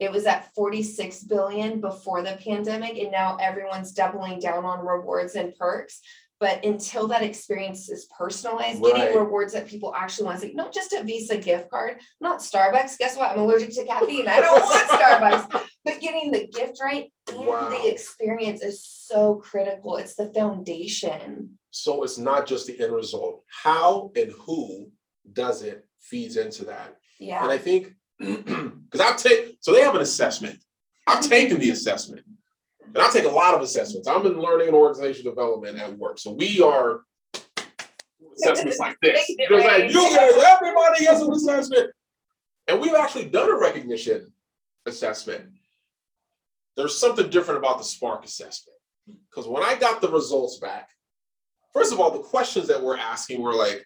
It 0.00 0.10
was 0.10 0.24
at 0.26 0.52
46 0.54 1.24
billion 1.24 1.80
before 1.80 2.22
the 2.22 2.38
pandemic, 2.42 2.96
and 2.98 3.12
now 3.12 3.36
everyone's 3.36 3.92
doubling 3.92 4.40
down 4.40 4.64
on 4.64 4.84
rewards 4.84 5.34
and 5.34 5.54
perks. 5.54 6.00
But 6.40 6.64
until 6.64 7.06
that 7.08 7.22
experience 7.22 7.90
is 7.90 8.06
personalized, 8.18 8.80
Right. 8.82 8.96
getting 8.96 9.18
rewards 9.18 9.52
that 9.52 9.66
people 9.68 9.94
actually 9.94 10.24
want 10.24 10.40
to 10.40 10.46
see, 10.48 10.54
not 10.54 10.72
just 10.72 10.94
a 10.94 11.04
Visa 11.04 11.36
gift 11.36 11.70
card, 11.70 12.00
not 12.18 12.40
Starbucks. 12.40 12.96
Guess 12.96 13.18
what? 13.18 13.30
I'm 13.32 13.40
allergic 13.40 13.74
to 13.74 13.84
caffeine. 13.84 14.26
I 14.26 14.40
don't 14.40 14.58
want 14.60 14.88
Starbucks. 15.50 15.66
But 15.84 16.00
getting 16.00 16.30
the 16.32 16.46
gift 16.46 16.78
right 16.82 17.12
and 17.28 17.46
Wow. 17.46 17.68
the 17.68 17.90
experience 17.92 18.62
is 18.62 18.82
so 18.84 19.34
critical. 19.36 19.96
It's 19.98 20.14
the 20.14 20.32
foundation. 20.32 21.58
So 21.70 22.02
it's 22.04 22.16
not 22.18 22.46
just 22.46 22.66
the 22.66 22.80
end 22.80 22.94
result. 22.94 23.44
How 23.62 24.10
and 24.16 24.32
who 24.32 24.90
does 25.30 25.62
it 25.62 25.86
feeds 26.00 26.36
into 26.38 26.64
that. 26.64 26.96
Yeah. 27.18 27.42
And 27.42 27.50
Yeah. 27.50 27.54
I 27.54 27.58
think 27.58 27.92
because 28.18 29.00
I've 29.00 29.16
taken 29.18 29.56
so 29.60 29.72
they 29.72 29.82
have 29.82 29.94
an 29.94 30.00
assessment. 30.00 30.58
I've 31.06 31.26
taken 31.28 31.58
the 31.58 31.70
assessment. 31.70 32.24
And 32.94 32.98
I 32.98 33.10
take 33.10 33.24
a 33.24 33.28
lot 33.28 33.54
of 33.54 33.62
assessments. 33.62 34.08
I'm 34.08 34.26
in 34.26 34.40
learning 34.40 34.68
and 34.68 34.76
organization 34.76 35.24
development 35.24 35.78
at 35.78 35.96
work. 35.96 36.18
So 36.18 36.32
we 36.32 36.60
are 36.60 37.02
assessments 38.36 38.78
like 38.78 38.96
this. 39.02 39.32
There's 39.48 39.64
like, 39.64 39.92
you 39.92 40.16
guys, 40.16 40.32
everybody 40.44 41.04
has 41.04 41.22
an 41.22 41.32
assessment. 41.32 41.90
And 42.66 42.80
we've 42.80 42.94
actually 42.94 43.26
done 43.26 43.48
a 43.50 43.56
recognition 43.56 44.32
assessment. 44.86 45.44
There's 46.76 46.96
something 46.96 47.30
different 47.30 47.58
about 47.58 47.78
the 47.78 47.84
Sparck 47.84 48.24
assessment. 48.24 48.76
Because 49.28 49.46
when 49.48 49.62
I 49.62 49.76
got 49.76 50.00
the 50.00 50.08
results 50.08 50.58
back, 50.58 50.88
first 51.72 51.92
of 51.92 52.00
all, 52.00 52.10
the 52.10 52.20
questions 52.20 52.68
that 52.68 52.82
we're 52.82 52.96
asking 52.96 53.40
were 53.40 53.54
like, 53.54 53.84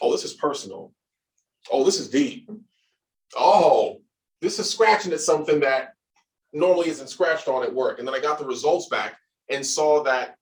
oh, 0.00 0.12
this 0.12 0.24
is 0.24 0.34
personal. 0.34 0.92
Oh, 1.70 1.84
this 1.84 2.00
is 2.00 2.08
deep. 2.08 2.48
Oh, 3.36 4.00
this 4.40 4.58
is 4.58 4.70
scratching 4.70 5.12
at 5.12 5.20
something 5.20 5.60
that 5.60 5.94
normally 6.52 6.88
isn't 6.88 7.08
scratched 7.08 7.48
on 7.48 7.62
at 7.62 7.74
work. 7.74 7.98
And 7.98 8.06
then 8.06 8.14
I 8.14 8.20
got 8.20 8.38
the 8.38 8.46
results 8.46 8.88
back 8.88 9.18
and 9.50 9.64
saw 9.64 10.02
that 10.04 10.36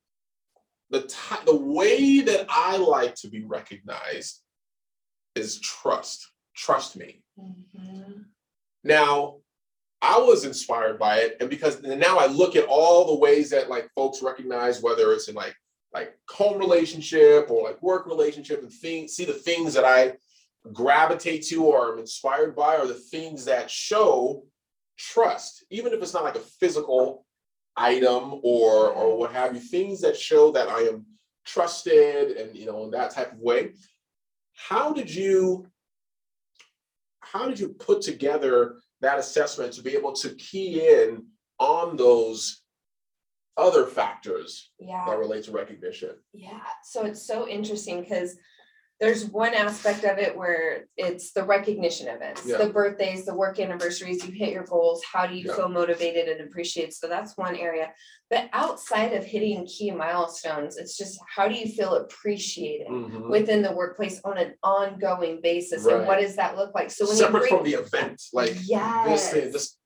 the 0.90 1.02
ti- 1.02 1.44
the 1.44 1.56
way 1.56 2.20
that 2.20 2.46
I 2.48 2.76
like 2.76 3.14
to 3.16 3.28
be 3.28 3.44
recognized 3.44 4.40
is 5.34 5.60
trust. 5.60 6.30
Trust 6.54 6.96
me. 6.96 7.22
Mhm. 7.38 8.26
Now, 8.84 9.40
I 10.00 10.18
was 10.18 10.44
inspired 10.44 10.98
by 10.98 11.18
it, 11.20 11.38
and 11.40 11.50
because 11.50 11.82
now 11.82 12.18
I 12.18 12.26
look 12.26 12.54
at 12.54 12.66
all 12.68 13.06
the 13.06 13.18
ways 13.18 13.50
that 13.50 13.68
like 13.68 13.90
folks 13.94 14.22
recognize 14.22 14.80
whether 14.80 15.12
it's 15.12 15.28
in 15.28 15.34
like 15.34 15.56
like 15.92 16.18
home 16.28 16.58
relationship 16.58 17.50
or 17.50 17.64
like 17.64 17.80
work 17.82 18.06
relationship 18.06 18.60
and 18.60 18.72
things, 18.72 19.14
see 19.14 19.24
the 19.24 19.32
things 19.32 19.72
that 19.74 19.84
I 19.84 20.16
gravitate 20.72 21.42
to 21.46 21.64
or 21.64 21.92
am 21.92 21.98
inspired 21.98 22.54
by 22.54 22.76
are 22.76 22.86
the 22.86 22.94
things 22.94 23.44
that 23.46 23.70
show 23.70 24.44
trust, 24.96 25.64
even 25.70 25.92
if 25.92 26.02
it's 26.02 26.14
not 26.14 26.24
like 26.24 26.36
a 26.36 26.40
physical 26.60 27.24
item 27.76 28.40
or 28.42 28.88
or 28.90 29.16
what 29.18 29.32
have 29.32 29.54
you, 29.54 29.60
things 29.60 30.00
that 30.00 30.16
show 30.16 30.50
that 30.52 30.68
I 30.68 30.80
am 30.82 31.06
trusted 31.44 32.36
and 32.36 32.56
you 32.56 32.66
know 32.66 32.84
in 32.84 32.90
that 32.92 33.10
type 33.12 33.32
of 33.32 33.38
way. 33.38 33.72
How 34.54 34.92
did 34.92 35.12
you 35.14 35.66
how 37.20 37.46
did 37.48 37.58
you 37.58 37.70
put 37.70 38.02
together 38.02 38.76
that 39.00 39.18
assessment 39.18 39.72
to 39.74 39.82
be 39.82 39.94
able 39.96 40.12
to 40.12 40.30
key 40.36 40.88
in 40.88 41.26
on 41.58 41.96
those 41.96 42.62
other 43.56 43.86
factors 43.86 44.70
Yeah. 44.78 45.04
that 45.06 45.18
relate 45.18 45.44
to 45.44 45.52
recognition? 45.52 46.10
Yeah, 46.32 46.60
so 46.84 47.04
it's 47.04 47.26
so 47.26 47.48
interesting 47.48 48.00
because 48.02 48.36
there's 48.98 49.26
one 49.26 49.52
aspect 49.52 50.04
of 50.04 50.16
it 50.16 50.34
where 50.34 50.86
it's 50.96 51.32
the 51.32 51.44
recognition 51.44 52.08
events, 52.08 52.46
Yeah. 52.46 52.56
the 52.58 52.70
birthdays, 52.70 53.26
the 53.26 53.34
work 53.34 53.60
anniversaries, 53.60 54.24
you 54.24 54.32
hit 54.32 54.50
your 54.54 54.64
goals, 54.64 55.04
how 55.04 55.26
do 55.26 55.34
you 55.34 55.44
Yeah. 55.48 55.54
feel 55.56 55.68
motivated 55.68 56.28
and 56.28 56.40
appreciated? 56.48 56.94
So 56.94 57.06
that's 57.06 57.36
one 57.36 57.56
area. 57.56 57.92
But 58.30 58.48
outside 58.54 59.12
of 59.12 59.22
hitting 59.24 59.66
key 59.66 59.90
milestones, 59.90 60.78
it's 60.78 60.96
just 60.96 61.20
how 61.28 61.46
do 61.46 61.54
you 61.54 61.68
feel 61.68 61.94
appreciated 61.96 62.88
Mhm. 62.88 63.28
within 63.28 63.60
the 63.60 63.72
workplace 63.72 64.18
on 64.24 64.38
an 64.38 64.54
ongoing 64.62 65.42
basis? 65.42 65.84
And 65.84 66.06
what 66.06 66.16
Right. 66.16 66.22
does 66.22 66.36
that 66.36 66.56
look 66.56 66.74
like? 66.74 66.90
So 66.90 67.04
when 67.04 67.16
you 67.16 67.22
Separate 67.22 67.48
from 67.50 67.58
bring, 67.62 67.72
the 67.72 67.78
event, 67.80 68.22
like 68.32 68.54
this 68.54 68.68
yes, 68.68 69.30
thing, 69.32 69.52
just 69.52 69.78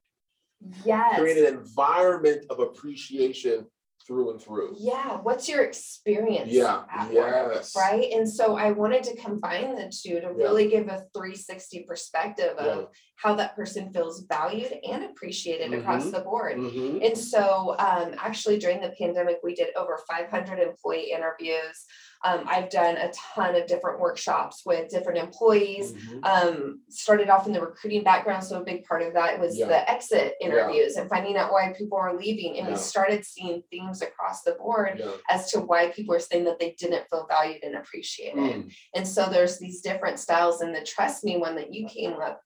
yes. 0.85 1.19
create 1.19 1.39
an 1.39 1.53
environment 1.59 2.47
of 2.49 2.61
appreciation 2.61 3.67
through 4.11 4.31
and 4.33 4.43
through. 4.43 4.75
Yeah, 4.77 5.19
what's 5.23 5.49
your 5.49 5.63
experience? 5.63 6.51
Yeah, 6.51 6.83
at 6.93 7.13
work. 7.13 7.63
Right, 7.77 8.11
and 8.13 8.29
so 8.29 8.57
I 8.57 8.73
wanted 8.73 9.05
to 9.05 9.17
combine 9.17 9.77
the 9.77 9.85
two 9.85 10.17
to 10.21 10.27
Yeah. 10.37 10.45
really 10.45 10.69
give 10.69 10.89
a 10.89 11.05
three 11.17 11.37
sixty 11.37 11.85
perspective 11.85 12.55
Yeah. 12.59 12.67
of 12.67 12.89
how 13.23 13.37
that 13.37 13.55
person 13.55 13.93
feels 13.93 14.25
valued 14.29 14.73
and 14.83 15.05
appreciated 15.05 15.73
across 15.75 16.07
Mhm. 16.07 16.11
the 16.13 16.21
board. 16.21 16.57
Mhm. 16.59 17.07
And 17.07 17.17
so, 17.17 17.77
um, 17.79 18.15
actually 18.19 18.59
during 18.59 18.81
the 18.81 18.93
pandemic, 18.99 19.39
we 19.45 19.55
did 19.55 19.69
over 19.77 19.97
five 20.11 20.29
hundred 20.29 20.59
employee 20.59 21.13
interviews. 21.13 21.87
Um, 22.23 22.45
I've 22.47 22.69
done 22.69 22.97
a 22.97 23.11
ton 23.13 23.55
of 23.55 23.67
different 23.67 23.99
workshops 23.99 24.63
with 24.67 24.91
different 24.91 25.19
employees. 25.19 25.95
Mhm. 25.95 26.25
Um, 26.25 26.81
started 26.89 27.31
off 27.31 27.47
in 27.47 27.53
the 27.55 27.61
recruiting 27.63 28.03
background, 28.05 28.45
so 28.45 28.61
a 28.61 28.65
big 28.65 28.85
part 28.85 29.03
of 29.03 29.15
that 29.15 29.41
was 29.41 29.57
Yeah. 29.57 29.67
the 29.67 29.91
exit 29.91 30.35
Yeah. 30.41 30.49
interviews 30.49 30.97
and 30.97 31.09
finding 31.09 31.37
out 31.37 31.51
why 31.51 31.73
people 31.73 31.97
are 31.97 32.15
leaving. 32.15 32.59
And 32.59 32.67
Yeah. 32.69 32.75
we 32.75 32.79
started 32.79 33.25
seeing 33.25 33.63
themes 33.71 34.03
across 34.03 34.43
the 34.43 34.53
board 34.53 34.99
Yeah. 34.99 35.13
as 35.31 35.51
to 35.53 35.61
why 35.61 35.89
people 35.91 36.15
are 36.15 36.21
saying 36.21 36.45
that 36.45 36.59
they 36.59 36.73
didn't 36.73 37.09
feel 37.09 37.27
valued 37.27 37.65
and 37.65 37.75
appreciated. 37.77 38.39
Mm. 38.39 38.73
And 38.95 39.09
so 39.09 39.27
there's 39.27 39.59
these 39.59 39.81
different 39.81 40.19
styles, 40.19 40.61
and 40.61 40.75
the 40.75 40.83
trust 40.83 41.25
me 41.25 41.39
one 41.39 41.57
that 41.57 41.73
you 41.73 41.87
came 41.89 42.21
up 42.21 42.43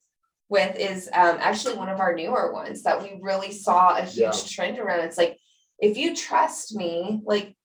with 0.49 0.77
is 0.79 1.09
um, 1.13 1.39
actually 1.41 1.75
one 1.77 1.89
of 1.89 1.99
our 1.99 2.15
newer 2.15 2.53
ones 2.53 2.83
that 2.85 3.03
we 3.03 3.19
really 3.21 3.51
saw 3.51 3.97
a 3.97 4.03
huge 4.03 4.19
Yeah. 4.19 4.49
trend 4.49 4.79
around. 4.79 5.01
It's 5.01 5.19
like, 5.19 5.39
if 5.81 5.97
you 5.97 6.15
trust 6.15 6.77
me, 6.77 7.21
like 7.25 7.57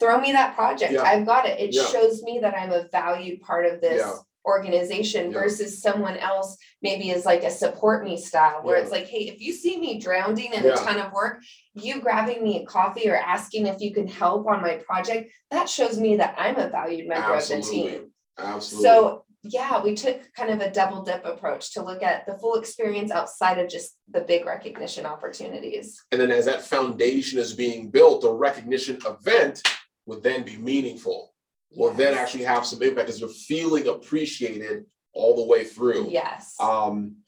throw 0.00 0.20
me 0.20 0.32
that 0.32 0.56
project. 0.56 0.92
Yeah. 0.92 1.02
I've 1.02 1.26
got 1.26 1.46
it. 1.46 1.60
It 1.60 1.74
Yeah. 1.74 1.84
shows 1.86 2.22
me 2.22 2.40
that 2.40 2.54
I'm 2.56 2.72
a 2.72 2.88
valued 2.90 3.42
part 3.42 3.66
of 3.66 3.80
this 3.80 4.00
Yeah. 4.00 4.14
organization 4.46 5.30
versus 5.32 5.82
someone 5.82 6.16
else 6.16 6.56
maybe 6.80 7.10
is 7.10 7.26
like 7.26 7.44
a 7.44 7.50
support 7.50 8.02
me 8.02 8.16
style 8.16 8.62
where 8.62 8.76
it's 8.76 8.90
like, 8.90 9.06
hey, 9.06 9.28
if 9.28 9.40
you 9.40 9.52
see 9.52 9.78
me 9.78 9.98
drowning 10.00 10.54
in 10.54 10.64
a 10.64 10.74
ton 10.74 10.98
of 10.98 11.12
work, 11.12 11.42
you 11.74 12.00
grabbing 12.00 12.42
me 12.42 12.62
a 12.62 12.66
coffee 12.66 13.08
or 13.08 13.16
asking 13.16 13.66
if 13.66 13.80
you 13.80 13.92
can 13.92 14.08
help 14.08 14.46
on 14.46 14.62
my 14.62 14.76
project, 14.76 15.30
that 15.50 15.68
shows 15.68 16.00
me 16.00 16.16
that 16.16 16.34
I'm 16.38 16.56
a 16.56 16.68
valued 16.68 17.06
member 17.06 17.34
of 17.34 17.46
the 17.46 17.56
Absolutely. 17.56 17.90
team. 17.90 18.12
Absolutely. 18.38 18.88
So 18.88 19.24
yeah, 19.42 19.82
we 19.82 19.94
took 19.94 20.20
kind 20.34 20.50
of 20.50 20.60
a 20.60 20.70
double 20.70 21.02
dip 21.02 21.24
approach 21.24 21.72
to 21.72 21.82
look 21.82 22.02
at 22.02 22.26
the 22.26 22.36
full 22.38 22.56
experience 22.56 23.10
outside 23.10 23.58
of 23.58 23.70
just 23.70 23.96
the 24.10 24.20
big 24.20 24.44
recognition 24.44 25.06
opportunities. 25.06 26.02
And 26.12 26.20
then 26.20 26.30
as 26.30 26.44
that 26.44 26.62
foundation 26.62 27.38
is 27.38 27.54
being 27.54 27.88
built, 27.88 28.20
the 28.20 28.32
recognition 28.32 28.98
event 29.06 29.62
would 30.10 30.22
then 30.24 30.42
be 30.42 30.56
meaningful. 30.56 31.32
Will 31.72 31.92
then 31.94 32.14
actually 32.14 32.42
have 32.42 32.66
some 32.66 32.82
impact 32.82 33.06
because 33.06 33.20
you're 33.20 33.28
feeling 33.28 33.86
appreciated 33.86 34.84
all 35.12 35.36
the 35.36 35.44
way 35.44 35.62
through. 35.62 36.08
Yes. 36.10 36.56
Um, 36.58 37.18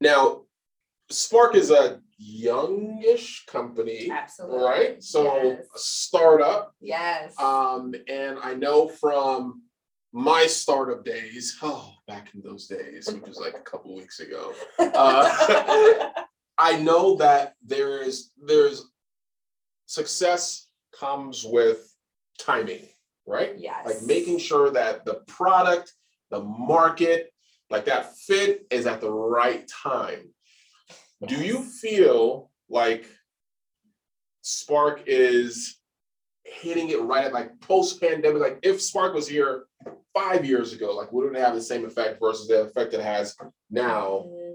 now, 0.00 0.44
Sparck 1.10 1.54
is 1.54 1.70
a 1.70 2.00
youngish 2.16 3.44
company, 3.44 4.10
Absolutely. 4.10 4.64
right? 4.64 5.04
So 5.04 5.24
Yes. 5.24 5.66
a 5.74 5.78
startup. 5.78 6.74
Yes. 6.80 7.38
Um, 7.38 7.94
and 8.08 8.38
I 8.42 8.54
know 8.54 8.88
from 8.88 9.64
my 10.12 10.46
startup 10.46 11.04
days, 11.04 11.58
oh, 11.62 11.92
back 12.06 12.34
in 12.34 12.40
those 12.40 12.66
days, 12.66 13.06
which 13.12 13.22
was 13.28 13.36
like 13.38 13.54
a 13.54 13.60
couple 13.60 13.94
weeks 13.94 14.20
ago. 14.20 14.54
uh, 14.78 16.08
I 16.58 16.78
know 16.78 17.16
that 17.16 17.52
there 17.62 18.00
is 18.00 18.32
there's 18.42 18.90
success 19.84 20.68
comes 20.98 21.44
with 21.44 21.89
timing, 22.44 22.86
right? 23.26 23.54
yes. 23.58 23.86
Like 23.86 24.02
making 24.02 24.38
sure 24.38 24.70
that 24.70 25.04
the 25.04 25.22
product, 25.26 25.92
the 26.30 26.40
market, 26.42 27.32
like 27.70 27.84
that 27.86 28.16
fit 28.16 28.66
is 28.70 28.86
at 28.86 29.00
the 29.00 29.10
right 29.10 29.68
time. 29.68 30.32
Do 31.26 31.36
you 31.36 31.62
feel 31.62 32.50
like 32.68 33.06
Sparck 34.42 35.02
is 35.06 35.78
hitting 36.44 36.88
it 36.88 37.00
right 37.02 37.26
at 37.26 37.32
like 37.32 37.60
post 37.60 38.00
pandemic? 38.00 38.40
Like 38.40 38.58
if 38.62 38.80
Sparck 38.80 39.14
was 39.14 39.28
here 39.28 39.64
five 40.14 40.44
years 40.44 40.72
ago, 40.72 40.96
like 40.96 41.12
would 41.12 41.34
it 41.34 41.38
have 41.40 41.54
the 41.54 41.62
same 41.62 41.84
effect 41.84 42.18
versus 42.20 42.48
the 42.48 42.62
effect 42.62 42.94
it 42.94 43.00
has 43.00 43.36
now 43.70 44.24
Mm, 44.26 44.54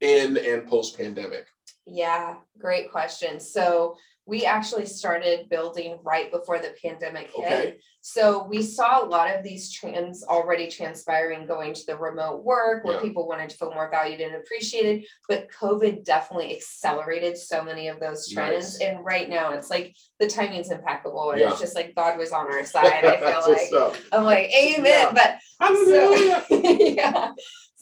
in 0.00 0.36
and 0.36 0.66
post 0.68 0.98
pandemic? 0.98 1.46
Yeah, 1.86 2.36
great 2.58 2.90
question. 2.90 3.40
So 3.40 3.96
we 4.24 4.44
actually 4.44 4.86
started 4.86 5.48
building 5.48 5.98
right 6.04 6.30
before 6.30 6.58
the 6.58 6.74
pandemic 6.82 7.30
hit. 7.34 7.44
Okay. 7.44 7.76
So 8.02 8.44
we 8.44 8.62
saw 8.62 9.04
a 9.04 9.06
lot 9.06 9.34
of 9.34 9.42
these 9.42 9.72
trends 9.72 10.24
already 10.24 10.68
transpiring 10.68 11.46
going 11.46 11.74
to 11.74 11.86
the 11.86 11.96
remote 11.96 12.44
work 12.44 12.84
where 12.84 12.94
Yeah. 12.96 13.02
people 13.02 13.26
wanted 13.26 13.50
to 13.50 13.56
feel 13.56 13.72
more 13.72 13.90
valued 13.90 14.20
and 14.20 14.36
appreciated. 14.36 15.06
But 15.28 15.48
COVID 15.50 16.04
definitely 16.04 16.56
accelerated 16.56 17.36
so 17.36 17.64
many 17.64 17.88
of 17.88 17.98
those 18.00 18.28
trends. 18.28 18.78
Nice. 18.78 18.88
And 18.88 19.04
right 19.04 19.28
now 19.28 19.52
it's 19.52 19.70
like 19.70 19.96
the 20.20 20.28
timing's 20.28 20.70
impeccable 20.70 21.32
and 21.32 21.40
Yeah. 21.40 21.50
it's 21.50 21.60
just 21.60 21.74
like 21.74 21.94
God 21.94 22.16
was 22.18 22.30
on 22.32 22.46
our 22.46 22.64
side. 22.74 23.04
I 23.04 23.16
feel 23.18 23.52
like. 23.90 23.96
I'm 24.12 24.24
like, 24.24 24.50
amen. 24.54 24.84
Yeah. 24.84 25.12
But 25.12 25.76
so, 25.84 26.14
yeah. 26.50 27.32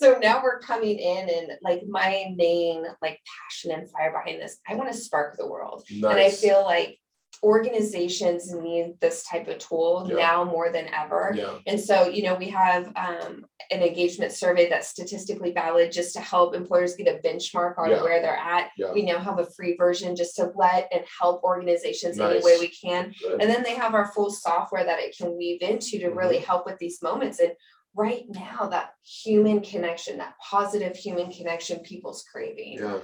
So 0.00 0.18
now 0.18 0.42
we're 0.42 0.60
coming 0.60 0.98
in 0.98 1.28
and 1.28 1.52
like 1.62 1.82
my 1.86 2.32
main 2.34 2.84
like 3.02 3.20
passion 3.48 3.72
and 3.72 3.90
fire 3.90 4.12
behind 4.12 4.40
this, 4.40 4.58
I 4.68 4.74
want 4.74 4.90
to 4.90 4.96
spark 4.96 5.36
the 5.36 5.46
world. 5.46 5.84
And 5.90 6.06
I 6.06 6.30
feel 6.30 6.64
like 6.64 6.98
organizations 7.42 8.52
need 8.52 8.94
this 9.00 9.24
type 9.24 9.48
of 9.48 9.58
tool 9.58 10.06
Yeah. 10.08 10.16
now 10.16 10.44
more 10.44 10.70
than 10.70 10.88
ever. 10.94 11.32
Yeah. 11.34 11.58
And 11.66 11.80
so, 11.80 12.08
you 12.08 12.22
know, 12.22 12.34
we 12.34 12.48
have 12.48 12.86
um, 12.96 13.44
an 13.70 13.82
engagement 13.82 14.32
survey 14.32 14.68
that's 14.68 14.88
statistically 14.88 15.52
valid 15.52 15.90
just 15.92 16.12
to 16.14 16.20
help 16.20 16.54
employers 16.54 16.96
get 16.96 17.08
a 17.08 17.18
benchmark 17.26 17.78
on 17.78 17.90
Yeah. 17.90 18.02
where 18.02 18.20
they're 18.20 18.36
at. 18.36 18.70
We 18.94 19.02
now 19.02 19.18
have 19.20 19.38
a 19.38 19.46
free 19.56 19.74
version 19.76 20.16
just 20.16 20.36
to 20.36 20.50
let 20.54 20.88
and 20.92 21.04
help 21.20 21.42
organizations 21.42 22.18
any 22.20 22.42
way 22.42 22.58
we 22.58 22.68
can. 22.68 23.14
Good. 23.22 23.40
And 23.40 23.50
then 23.50 23.62
they 23.62 23.74
have 23.74 23.94
our 23.94 24.12
full 24.12 24.30
software 24.30 24.84
that 24.84 24.98
it 24.98 25.16
can 25.16 25.36
weave 25.36 25.62
into 25.62 25.98
to 25.98 26.08
really 26.08 26.36
Mm-hmm. 26.36 26.44
help 26.46 26.66
with 26.66 26.78
these 26.78 27.02
moments. 27.02 27.38
And 27.40 27.52
right 27.94 28.24
now, 28.28 28.68
that 28.68 28.92
human 29.04 29.60
connection, 29.60 30.18
that 30.18 30.34
positive 30.38 30.96
human 30.96 31.30
connection, 31.32 31.80
people's 31.80 32.24
craving. 32.30 32.78
Yeah. 32.78 33.00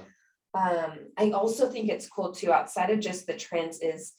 Um, 0.53 1.11
I 1.17 1.31
also 1.31 1.69
think 1.69 1.89
it's 1.89 2.07
cool 2.07 2.31
too, 2.31 2.51
outside 2.51 2.89
of 2.89 2.99
just 2.99 3.27
the 3.27 3.35
trends, 3.35 3.79
is 3.81 4.13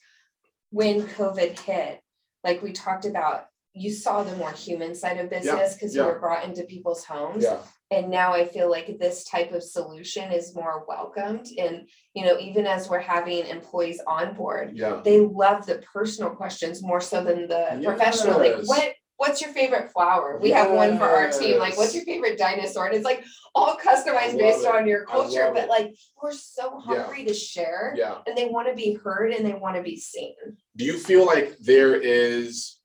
when 0.69 1.03
COVID 1.03 1.59
hit, 1.59 2.01
like 2.43 2.61
we 2.61 2.71
talked 2.71 3.05
about, 3.05 3.45
you 3.73 3.91
saw 3.91 4.23
the 4.23 4.35
more 4.35 4.51
human 4.51 4.95
side 4.95 5.19
of 5.19 5.29
business 5.29 5.73
because 5.73 5.95
you 5.95 6.01
yeah. 6.01 6.07
were 6.07 6.19
brought 6.19 6.43
into 6.43 6.63
people's 6.63 7.03
homes. 7.03 7.43
Yeah. 7.43 7.57
And 7.91 8.09
now 8.09 8.33
I 8.33 8.45
feel 8.45 8.69
like 8.69 8.99
this 8.99 9.23
type 9.23 9.51
of 9.51 9.63
solution 9.63 10.31
is 10.31 10.55
more 10.55 10.85
welcomed. 10.87 11.47
And, 11.57 11.87
you 12.13 12.23
know, 12.23 12.37
even 12.37 12.67
as 12.67 12.87
we're 12.87 12.99
having 12.99 13.47
employees 13.47 13.99
on 14.05 14.35
board, 14.35 14.73
Yeah. 14.75 15.01
they 15.03 15.19
love 15.19 15.65
the 15.65 15.83
personal 15.91 16.31
questions 16.31 16.83
more 16.83 17.01
so 17.01 17.23
than 17.23 17.47
the 17.47 17.81
professional. 17.83 18.39
Like, 18.39 18.61
what 18.65 18.93
what's 19.19 19.41
your 19.41 19.51
favorite 19.51 19.91
flower? 19.91 20.39
We 20.41 20.49
have 20.51 20.71
one 20.71 20.97
for 20.97 21.03
our 21.03 21.29
team. 21.29 21.59
Like, 21.59 21.77
what's 21.77 21.93
your 21.93 22.05
favorite 22.05 22.37
dinosaur? 22.37 22.85
And 22.87 22.95
it's 22.95 23.03
like 23.03 23.25
all 23.53 23.75
customized 23.75 24.37
based 24.37 24.63
it. 24.63 24.73
on 24.73 24.87
your 24.87 25.05
culture, 25.05 25.51
but 25.53 25.65
it. 25.65 25.69
like 25.69 25.93
we're 26.23 26.31
so 26.31 26.81
Yeah. 26.89 27.03
hungry 27.03 27.25
to 27.25 27.33
share 27.33 27.93
Yeah. 27.97 28.19
and 28.25 28.37
they 28.37 28.45
want 28.45 28.69
to 28.69 28.73
be 28.73 28.93
heard 28.93 29.33
and 29.33 29.45
they 29.45 29.51
want 29.53 29.75
to 29.75 29.81
be 29.83 29.97
seen. 29.97 30.35
Do 30.77 30.85
you 30.85 30.97
feel 30.97 31.25
like 31.25 31.57
there 31.57 31.95
is 31.95 32.77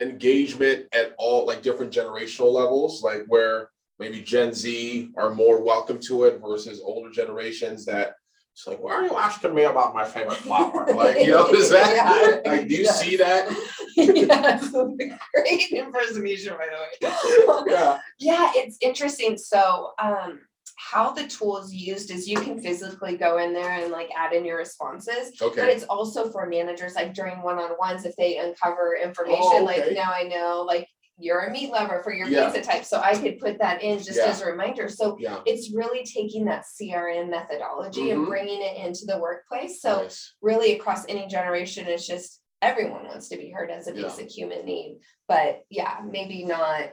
engagement 0.00 0.86
at 0.94 1.14
all, 1.18 1.44
like 1.44 1.60
different 1.60 1.92
generational 1.92 2.50
levels, 2.50 3.02
like 3.02 3.24
where 3.26 3.70
maybe 3.98 4.22
Gen 4.22 4.54
Z 4.54 5.10
are 5.18 5.28
more 5.28 5.62
welcome 5.62 6.00
to 6.00 6.24
it 6.24 6.40
versus 6.40 6.80
older 6.82 7.10
generations 7.10 7.84
that 7.84 8.14
it's 8.60 8.66
like, 8.66 8.82
why 8.82 8.92
are 8.92 9.04
you 9.04 9.16
asking 9.16 9.54
me 9.54 9.62
about 9.62 9.94
my 9.94 10.04
favorite 10.04 10.36
flower? 10.36 10.86
Like, 10.94 11.16
you 11.24 11.30
know, 11.30 11.46
is 11.48 11.70
that 11.70 12.42
Yeah. 12.44 12.50
like 12.52 12.68
do 12.68 12.74
you 12.74 12.84
see 12.84 13.16
that? 13.16 13.48
yes, 13.96 14.70
great 15.34 15.70
impersonation, 15.72 16.54
by 16.58 16.66
the 16.66 17.08
way. 17.08 17.64
Yeah. 17.72 17.98
Yeah, 18.18 18.52
it's 18.54 18.76
interesting. 18.82 19.38
So, 19.38 19.92
um, 19.98 20.40
how 20.76 21.10
the 21.12 21.26
tool 21.26 21.56
is 21.58 21.74
used 21.74 22.10
is 22.10 22.28
you 22.28 22.38
can 22.38 22.60
physically 22.60 23.16
go 23.16 23.38
in 23.38 23.54
there 23.54 23.70
and 23.82 23.90
like 23.92 24.10
add 24.14 24.34
in 24.34 24.44
your 24.44 24.58
responses. 24.58 25.32
But 25.38 25.46
Okay. 25.52 25.70
it's 25.72 25.84
also 25.84 26.30
for 26.30 26.46
managers, 26.46 26.94
like 26.94 27.14
during 27.14 27.40
one-on-ones, 27.42 28.04
if 28.04 28.14
they 28.16 28.36
uncover 28.38 28.94
information, 29.02 29.40
Oh, 29.42 29.64
like 29.64 29.78
okay. 29.84 29.94
now 29.94 30.12
I 30.12 30.24
know, 30.24 30.64
like 30.66 30.86
you're 31.20 31.40
a 31.40 31.50
meat 31.50 31.70
lover 31.70 32.00
for 32.02 32.12
your 32.12 32.26
Yeah. 32.28 32.50
pizza 32.50 32.62
type, 32.62 32.84
so 32.84 32.98
I 32.98 33.14
could 33.14 33.38
put 33.38 33.58
that 33.58 33.82
in 33.82 33.98
just 33.98 34.18
Yeah. 34.18 34.26
as 34.26 34.40
a 34.40 34.46
reminder. 34.46 34.88
So 34.88 35.16
Yeah. 35.20 35.40
it's 35.44 35.72
really 35.72 36.04
taking 36.04 36.46
that 36.46 36.64
CRM 36.66 37.28
methodology 37.30 38.10
and 38.10 38.22
Mhm. 38.22 38.28
bringing 38.28 38.62
it 38.62 38.76
into 38.76 39.04
the 39.04 39.18
workplace. 39.18 39.80
So 39.82 40.02
Nice. 40.02 40.34
really 40.40 40.72
across 40.72 41.04
any 41.08 41.26
generation, 41.26 41.86
it's 41.86 42.06
just 42.06 42.40
everyone 42.62 43.06
wants 43.06 43.28
to 43.28 43.36
be 43.36 43.50
heard 43.50 43.70
as 43.70 43.86
a 43.86 43.92
basic 43.92 44.30
human 44.30 44.64
need. 44.64 45.00
But 45.28 45.62
yeah, 45.68 46.00
maybe 46.04 46.44
not 46.44 46.90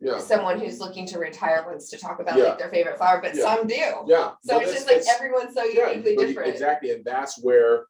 Yeah. 0.00 0.18
someone 0.18 0.58
who's 0.58 0.80
looking 0.80 1.06
to 1.06 1.18
retire 1.18 1.64
wants 1.66 1.88
to 1.90 1.98
talk 1.98 2.20
about 2.20 2.36
Yeah. 2.38 2.44
like 2.50 2.58
their 2.58 2.70
favorite 2.70 2.96
flower, 2.98 3.20
but 3.22 3.34
Yeah. 3.34 3.42
some 3.56 3.66
do. 3.66 4.04
Yeah. 4.06 4.32
So 4.44 4.58
it's 4.60 4.72
just 4.72 4.86
like 4.86 5.02
everyone's 5.14 5.54
so 5.54 5.64
uniquely 5.64 6.16
different. 6.16 6.50
Exactly, 6.50 6.90
and 6.90 7.04
that's 7.04 7.42
where 7.42 7.86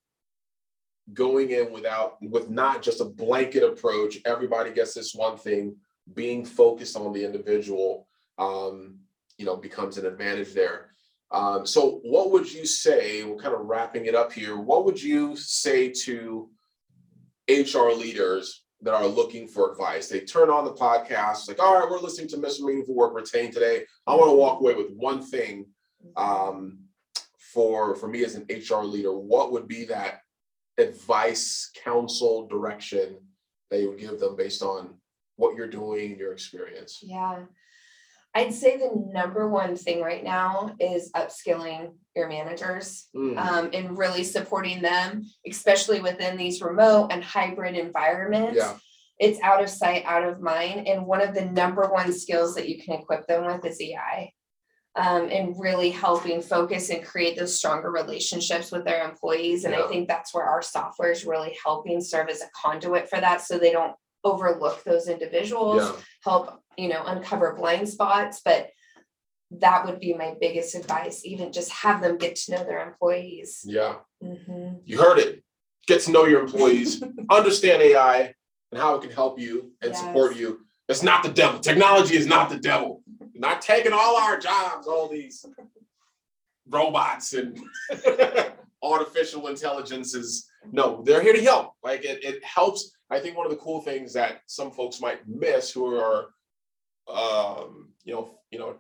going 1.13 1.51
in 1.51 1.73
without 1.73 2.21
with 2.23 2.49
not 2.51 2.83
just 2.83 3.01
a 3.01 3.05
blanket 3.05 3.63
approach, 3.63 4.19
everybody 4.25 4.73
gets 4.73 4.95
this 4.95 5.15
one 5.15 5.37
thing, 5.37 5.77
being 6.15 6.45
focused 6.45 6.97
on 6.97 7.13
the 7.13 7.25
individual, 7.25 8.07
um, 8.39 8.97
you 9.37 9.45
know, 9.45 9.57
becomes 9.57 9.99
an 9.99 10.07
advantage 10.07 10.55
there. 10.55 10.91
Um, 11.31 11.67
so 11.67 12.01
what 12.05 12.31
would 12.31 12.51
you 12.51 12.65
say, 12.65 13.25
we're 13.25 13.37
kind 13.37 13.55
of 13.55 13.67
wrapping 13.67 14.07
it 14.07 14.15
up 14.15 14.33
here, 14.33 14.57
what 14.57 14.85
would 14.85 15.03
you 15.03 15.37
say 15.37 15.91
to 16.05 16.49
HR 17.49 17.91
leaders 17.91 18.63
that 18.83 18.95
are 18.95 19.07
looking 19.07 19.49
for 19.49 19.73
advice? 19.73 20.09
They 20.09 20.21
turn 20.21 20.49
on 20.49 20.65
the 20.65 20.73
podcast, 20.73 21.49
like, 21.49 21.61
all 21.61 21.79
right, 21.79 21.91
we're 21.91 21.99
listening 21.99 22.29
to 22.29 22.37
Mr. 22.37 22.61
Meaningful 22.61 22.95
Work 22.95 23.15
Retain 23.15 23.53
today. 23.53 23.85
I 24.07 24.15
want 24.15 24.31
to 24.31 24.37
walk 24.37 24.61
away 24.61 24.75
with 24.75 24.93
one 24.93 25.23
thing 25.23 25.67
um, 26.17 26.79
for 27.55 27.95
for 27.95 28.09
me 28.09 28.25
as 28.25 28.35
an 28.35 28.47
HR 28.51 28.83
leader, 28.83 29.17
what 29.17 29.53
would 29.53 29.69
be 29.69 29.85
that 29.87 30.21
advice, 30.79 31.71
counsel, 31.85 32.47
direction 32.49 33.17
that 33.71 33.81
you 33.81 33.91
would 33.91 33.99
give 33.99 34.21
them 34.21 34.37
based 34.37 34.63
on 34.63 34.95
what 35.37 35.57
you're 35.57 35.69
doing, 35.69 36.19
your 36.19 36.33
experience? 36.33 37.01
Yeah. 37.03 37.45
I'd 38.37 38.53
say 38.53 38.77
the 38.77 38.91
number 39.13 39.49
one 39.49 39.77
thing 39.77 40.01
right 40.03 40.25
now 40.25 40.75
is 40.81 41.13
upskilling 41.13 41.93
your 42.17 42.29
managers 42.29 43.07
Mm, 43.15 43.39
um, 43.39 43.71
and 43.73 43.97
really 43.97 44.25
supporting 44.25 44.83
them, 44.83 45.25
especially 45.49 46.01
within 46.01 46.37
these 46.37 46.61
remote 46.61 47.09
and 47.13 47.23
hybrid 47.23 47.77
environments. 47.77 48.57
yeah, 48.57 48.77
It's 49.21 49.41
out 49.41 49.63
of 49.63 49.71
sight, 49.71 50.03
out 50.05 50.25
of 50.25 50.41
mind. 50.41 50.89
And 50.89 51.07
one 51.07 51.21
of 51.21 51.33
the 51.33 51.45
number 51.45 51.89
one 51.89 52.13
skills 52.13 52.57
that 52.57 52.69
you 52.69 52.83
can 52.83 52.95
equip 53.01 53.27
them 53.29 53.47
with 53.47 53.65
is 53.65 53.81
AI. 53.81 54.33
Um, 54.97 55.29
and 55.29 55.59
really 55.59 55.91
helping 55.91 56.41
focus 56.41 56.89
and 56.89 57.05
create 57.05 57.37
those 57.37 57.57
stronger 57.59 57.91
relationships 57.91 58.71
with 58.71 58.85
their 58.85 59.03
employees. 59.05 59.65
And 59.65 59.75
Yeah. 59.75 59.83
I 59.83 59.89
think 59.89 60.07
that's 60.07 60.33
where 60.33 60.45
our 60.45 60.63
software 60.63 61.11
is 61.11 61.27
really 61.27 61.57
helping 61.65 62.01
serve 62.01 62.29
as 62.29 62.43
a 62.43 62.49
conduit 62.55 63.11
for 63.11 63.21
that 63.21 63.41
so 63.43 63.59
they 63.59 63.73
don't 63.73 63.97
overlook 64.23 64.85
those 64.85 65.09
individuals 65.09 65.83
yeah, 65.83 65.93
help 66.23 66.61
you 66.79 66.89
know 66.89 67.03
uncover 67.05 67.53
blind 67.55 67.87
spots 67.89 68.41
but 68.45 68.71
that 69.51 69.85
would 69.85 70.01
be 70.01 70.15
my 70.15 70.35
biggest 70.41 70.75
advice 70.75 71.25
even 71.25 71.53
just 71.53 71.71
have 71.71 72.01
them 72.01 72.17
get 72.17 72.35
to 72.35 72.53
know 72.53 72.65
their 72.65 72.87
employees 72.87 73.63
yeah. 73.67 73.97
Mhm. 74.23 74.81
You 74.85 74.99
heard 74.99 75.19
it. 75.19 75.43
Get 75.87 76.01
to 76.03 76.11
know 76.11 76.25
your 76.25 76.41
employees, 76.41 77.03
understand 77.31 77.83
AI 77.83 78.35
and 78.73 78.81
how 78.81 78.95
it 78.95 79.03
can 79.03 79.11
help 79.11 79.39
you 79.39 79.73
and 79.83 79.95
support 79.95 80.37
you. 80.37 80.61
It's 80.89 81.03
not 81.03 81.23
the 81.23 81.29
devil. 81.31 81.61
Technology 81.61 82.17
is 82.17 82.27
not 82.27 82.49
the 82.49 82.59
devil. 82.59 83.03
Not 83.35 83.61
taking 83.61 83.93
all 83.93 84.17
our 84.17 84.39
jobs, 84.39 84.87
all 84.87 85.09
these 85.09 85.45
robots 86.69 87.35
and 87.35 87.59
artificial 88.83 89.49
intelligences. 89.49 90.49
No, 90.73 91.03
they're 91.05 91.23
here 91.23 91.33
to 91.35 91.43
help. 91.43 91.73
Like 91.83 92.05
it, 92.05 92.23
it 92.25 92.43
helps. 92.45 92.93
I 93.11 93.21
think 93.21 93.37
one 93.37 93.47
of 93.47 93.53
the 93.53 93.59
cool 93.59 93.81
things 93.81 94.13
that 94.15 94.41
some 94.47 94.71
folks 94.71 95.01
might 95.01 95.27
miss 95.29 95.71
who 95.71 95.95
are 95.97 96.29
um, 97.09 97.91
you 98.05 98.15
know, 98.15 98.39
you 98.51 98.59
know, 98.59 98.77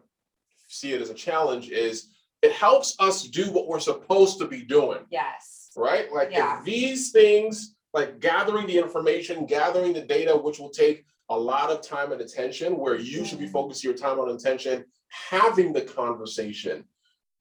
see 0.69 0.93
it 0.95 1.03
as 1.03 1.11
a 1.11 1.15
challenge 1.15 1.69
is 1.71 2.09
it 2.43 2.53
helps 2.53 2.97
us 3.01 3.25
do 3.25 3.51
what 3.53 3.69
we're 3.69 3.81
supposed 3.81 4.39
to 4.39 4.47
be 4.47 4.63
doing 4.63 5.01
yes 5.11 5.71
right? 5.77 6.11
Like 6.13 6.31
Yeah. 6.31 6.59
if 6.59 6.65
these 6.65 7.11
things, 7.11 7.75
like 7.93 8.21
gathering 8.21 8.67
the 8.67 8.79
information, 8.79 9.45
gathering 9.45 9.93
the 9.93 10.01
data, 10.03 10.37
which 10.37 10.59
will 10.59 10.71
take 10.71 11.05
a 11.31 11.39
lot 11.39 11.71
of 11.71 11.81
time 11.87 12.13
and 12.13 12.21
attention, 12.21 12.77
where 12.77 12.97
you 12.97 13.25
should 13.25 13.39
be 13.39 13.47
focusing 13.47 13.89
your 13.91 13.97
time 13.99 14.19
on 14.19 14.31
attention, 14.31 14.85
having 15.09 15.73
the 15.73 15.81
conversation, 15.83 16.85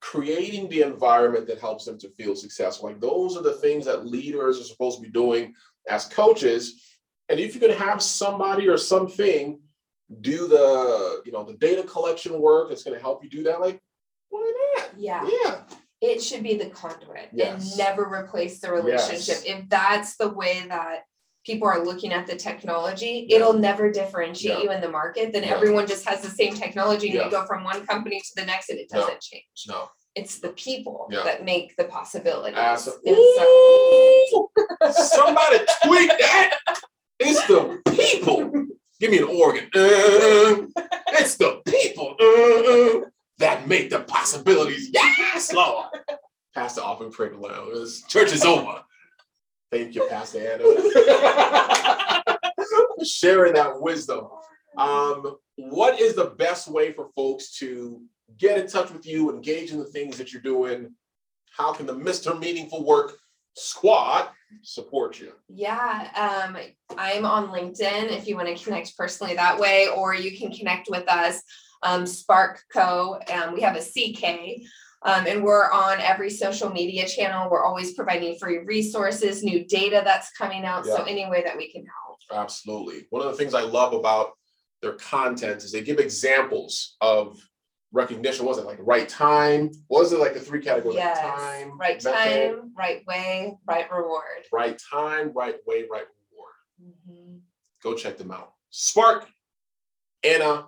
creating 0.00 0.68
the 0.68 0.82
environment 0.82 1.46
that 1.46 1.60
helps 1.60 1.84
them 1.84 1.98
to 1.98 2.08
feel 2.10 2.34
successful. 2.34 2.88
Like 2.88 3.00
those 3.00 3.36
are 3.36 3.42
the 3.42 3.54
things 3.54 3.84
that 3.86 4.06
leaders 4.06 4.60
are 4.60 4.64
supposed 4.64 4.98
to 4.98 5.02
be 5.02 5.10
doing 5.10 5.54
as 5.88 6.06
coaches. 6.06 6.82
And 7.28 7.40
if 7.40 7.54
you 7.54 7.60
can 7.60 7.70
have 7.70 8.02
somebody 8.02 8.68
or 8.68 8.76
something 8.78 9.60
do 10.20 10.46
the, 10.46 11.22
you 11.24 11.32
know, 11.32 11.44
the 11.44 11.54
data 11.54 11.82
collection 11.82 12.38
work 12.40 12.68
that's 12.68 12.84
going 12.84 12.96
to 12.96 13.02
help 13.02 13.24
you 13.24 13.30
do 13.30 13.42
that, 13.44 13.60
like, 13.60 13.80
why 14.28 14.52
not? 14.76 14.90
yeah 14.98 15.28
Yeah. 15.44 15.60
it 16.00 16.22
should 16.22 16.42
be 16.42 16.56
the 16.56 16.66
conduit 16.70 17.30
Yes. 17.32 17.70
and 17.70 17.78
never 17.78 18.04
replace 18.04 18.60
the 18.60 18.70
relationship 18.72 19.38
if 19.46 19.68
that's 19.68 20.16
the 20.16 20.28
way 20.28 20.64
that 20.68 21.04
people 21.44 21.68
are 21.68 21.84
looking 21.84 22.12
at 22.12 22.26
the 22.26 22.36
technology 22.36 23.26
it'll 23.30 23.52
never 23.52 23.90
differentiate 23.90 24.58
Yeah. 24.58 24.64
you 24.64 24.70
in 24.72 24.80
the 24.80 24.88
market 24.88 25.32
then 25.32 25.42
Yeah. 25.44 25.54
everyone 25.54 25.86
just 25.86 26.04
has 26.08 26.20
the 26.22 26.30
same 26.30 26.54
technology 26.54 27.08
and 27.08 27.16
Yeah. 27.16 27.24
you 27.26 27.30
go 27.30 27.44
from 27.46 27.64
one 27.64 27.86
company 27.86 28.20
to 28.20 28.32
the 28.36 28.44
next 28.46 28.70
and 28.70 28.78
it 28.78 28.88
doesn't 28.88 29.20
change 29.20 29.64
No. 29.68 29.88
it's 30.14 30.38
the 30.38 30.50
people 30.50 31.08
that 31.10 31.44
make 31.44 31.76
the 31.76 31.84
possibilities 31.84 32.56
so- 32.84 34.50
somebody 34.92 35.58
tweet 35.84 36.10
that. 36.20 36.58
It's 37.20 37.46
the 37.46 37.80
people. 37.94 38.50
Give 39.00 39.10
me 39.10 39.18
an 39.18 39.24
organ. 39.24 39.64
Uh, 39.74 40.66
it's 41.18 41.36
the 41.36 41.60
people 41.66 42.16
uh, 42.20 43.08
that 43.38 43.66
make 43.68 43.90
the 43.90 44.00
possibilities. 44.00 44.90
Yes, 44.92 45.52
Lord. 45.52 45.86
Pastor 46.54 46.80
Alvin 46.82 47.10
Pringle. 47.10 47.48
This 47.72 48.02
church 48.08 48.32
is 48.32 48.44
over. 48.44 48.82
Thank 49.74 49.96
you, 49.96 50.06
Pastor 50.08 50.38
Anna. 50.38 50.62
Sharing 53.04 53.54
that 53.54 53.80
wisdom. 53.80 54.28
Um, 54.78 55.36
what 55.56 56.00
is 56.00 56.14
the 56.14 56.26
best 56.38 56.68
way 56.68 56.92
for 56.92 57.08
folks 57.16 57.58
to 57.58 58.00
get 58.38 58.56
in 58.56 58.68
touch 58.68 58.92
with 58.92 59.04
you, 59.04 59.34
engage 59.34 59.72
in 59.72 59.80
the 59.80 59.84
things 59.84 60.16
that 60.18 60.32
you're 60.32 60.42
doing? 60.42 60.94
How 61.56 61.72
can 61.72 61.86
the 61.86 61.94
Mr. 61.94 62.38
Meaningful 62.38 62.84
Work 62.84 63.18
squad 63.56 64.28
support 64.62 65.18
you? 65.18 65.32
Yeah, 65.48 66.46
um, 66.46 66.56
I'm 66.96 67.26
on 67.26 67.48
LinkedIn 67.48 68.12
if 68.12 68.28
you 68.28 68.36
want 68.36 68.56
to 68.56 68.64
connect 68.64 68.96
personally 68.96 69.34
that 69.34 69.58
way, 69.58 69.88
or 69.88 70.14
you 70.14 70.38
can 70.38 70.52
connect 70.52 70.88
with 70.88 71.08
us. 71.08 71.42
Um, 71.82 72.06
Sparck 72.06 72.62
Co. 72.72 73.18
Um, 73.28 73.54
we 73.54 73.60
have 73.62 73.76
a 73.76 73.80
CK, 73.80 74.62
um, 75.04 75.26
and 75.26 75.44
we're 75.44 75.70
on 75.70 76.00
every 76.00 76.30
social 76.30 76.70
media 76.70 77.06
channel. 77.06 77.50
We're 77.50 77.64
always 77.64 77.92
providing 77.94 78.36
free 78.38 78.58
resources, 78.60 79.42
new 79.42 79.64
data 79.66 80.00
that's 80.04 80.30
coming 80.32 80.64
out. 80.64 80.86
So 80.86 80.98
Yeah. 81.04 81.12
any 81.12 81.28
way 81.30 81.42
that 81.44 81.56
we 81.56 81.70
can 81.70 81.84
help. 81.86 82.18
Absolutely. 82.32 83.06
One 83.10 83.22
of 83.24 83.30
the 83.30 83.36
things 83.36 83.52
I 83.54 83.60
love 83.62 83.92
about 83.92 84.32
their 84.80 84.94
content 84.94 85.62
is 85.62 85.72
they 85.72 85.82
give 85.82 85.98
examples 85.98 86.96
of 87.00 87.38
recognition. 87.92 88.44
Was 88.46 88.58
it 88.58 88.64
like 88.64 88.78
right 88.80 89.08
time? 89.08 89.70
Was 89.88 90.12
it 90.12 90.18
like 90.20 90.34
the 90.34 90.40
three 90.40 90.60
categories? 90.62 90.96
Yes, 90.96 91.18
Time, 91.20 91.78
right 91.78 92.02
method, 92.02 92.56
time, 92.56 92.72
right 92.76 93.06
way, 93.06 93.56
right 93.66 93.90
reward. 93.92 94.24
right 94.52 94.78
time, 94.90 95.32
right 95.34 95.56
way, 95.66 95.84
right 95.90 96.06
reward. 96.32 96.54
Mhm. 97.08 97.40
Go 97.82 97.94
check 97.94 98.16
them 98.18 98.30
out. 98.32 98.54
Sparck, 98.70 99.28
Anna, 100.22 100.66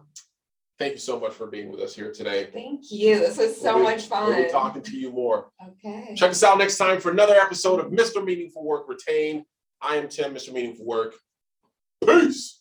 thank 0.78 0.92
you 0.92 0.98
so 0.98 1.18
much 1.18 1.32
for 1.32 1.46
being 1.46 1.70
with 1.70 1.80
us 1.80 1.94
here 1.94 2.12
today. 2.12 2.48
Thank 2.52 2.90
you. 2.90 3.18
This 3.18 3.38
was 3.38 3.60
so 3.60 3.76
We'll 3.76 3.86
be- 3.86 3.90
much 3.94 4.06
fun. 4.06 4.28
We'll 4.28 4.44
be 4.44 4.50
talking 4.50 4.82
to 4.82 4.96
you 4.96 5.10
more. 5.10 5.50
Okay. 5.84 6.14
Check 6.16 6.30
us 6.30 6.42
out 6.42 6.58
next 6.58 6.76
time 6.76 7.00
for 7.00 7.10
another 7.10 7.34
episode 7.34 7.80
of 7.80 7.90
Mr. 7.92 8.24
Meaningful 8.24 8.64
Work 8.64 8.88
Retain. 8.88 9.44
I 9.80 9.96
am 9.96 10.08
Tim, 10.08 10.34
Mr. 10.34 10.52
Meaningful 10.52 10.86
Work. 10.86 11.14
Peace. 12.04 12.60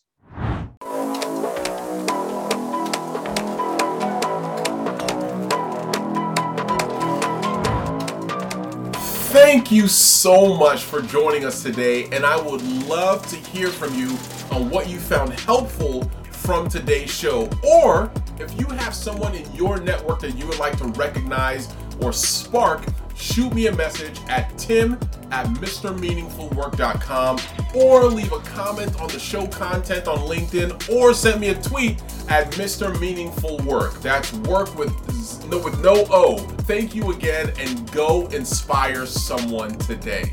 Thank 9.32 9.72
you 9.72 9.88
so 9.88 10.56
much 10.56 10.84
for 10.84 11.02
joining 11.02 11.46
us 11.46 11.62
today, 11.62 12.06
and 12.12 12.26
I 12.26 12.40
would 12.42 12.62
love 12.88 13.26
to 13.28 13.36
hear 13.36 13.68
from 13.68 13.94
you 13.94 14.08
on 14.52 14.70
what 14.70 14.88
you 14.90 14.98
found 15.00 15.34
helpful 15.42 16.10
from 16.46 16.70
today's 16.70 17.10
show. 17.10 17.50
Or 17.64 18.12
if 18.40 18.58
you 18.60 18.68
have 18.68 18.94
someone 18.94 19.34
in 19.34 19.52
your 19.56 19.80
network 19.80 20.20
that 20.22 20.38
you 20.38 20.46
would 20.48 20.60
like 20.60 20.78
to 20.78 20.86
recognize 20.90 21.74
or 22.02 22.14
spark, 22.14 22.84
shoot 23.16 23.54
me 23.54 23.68
a 23.68 23.72
message 23.76 24.20
at 24.28 24.56
tim 24.58 24.94
at 25.32 25.48
mrmeaningfulwork.com 25.48 27.40
or 27.74 28.04
leave 28.06 28.32
a 28.32 28.40
comment 28.40 29.02
on 29.02 29.08
the 29.08 29.20
show 29.20 29.48
content 29.48 30.08
on 30.08 30.20
LinkedIn 30.20 30.94
or 30.94 31.14
send 31.14 31.42
me 31.42 31.50
a 31.50 31.62
tweet 31.62 32.02
at 32.30 32.52
Mr. 32.54 33.00
Meaningful 33.00 33.58
Work. 33.60 34.02
That's 34.02 34.32
work 34.34 34.78
with 34.78 34.94
no, 35.50 35.58
with 35.58 35.82
no 35.82 36.06
O. 36.10 36.38
Thank 36.38 36.94
you 36.94 37.12
again 37.12 37.54
and 37.58 37.92
go 37.92 38.28
inspire 38.28 39.06
someone 39.06 39.78
today. 39.80 40.32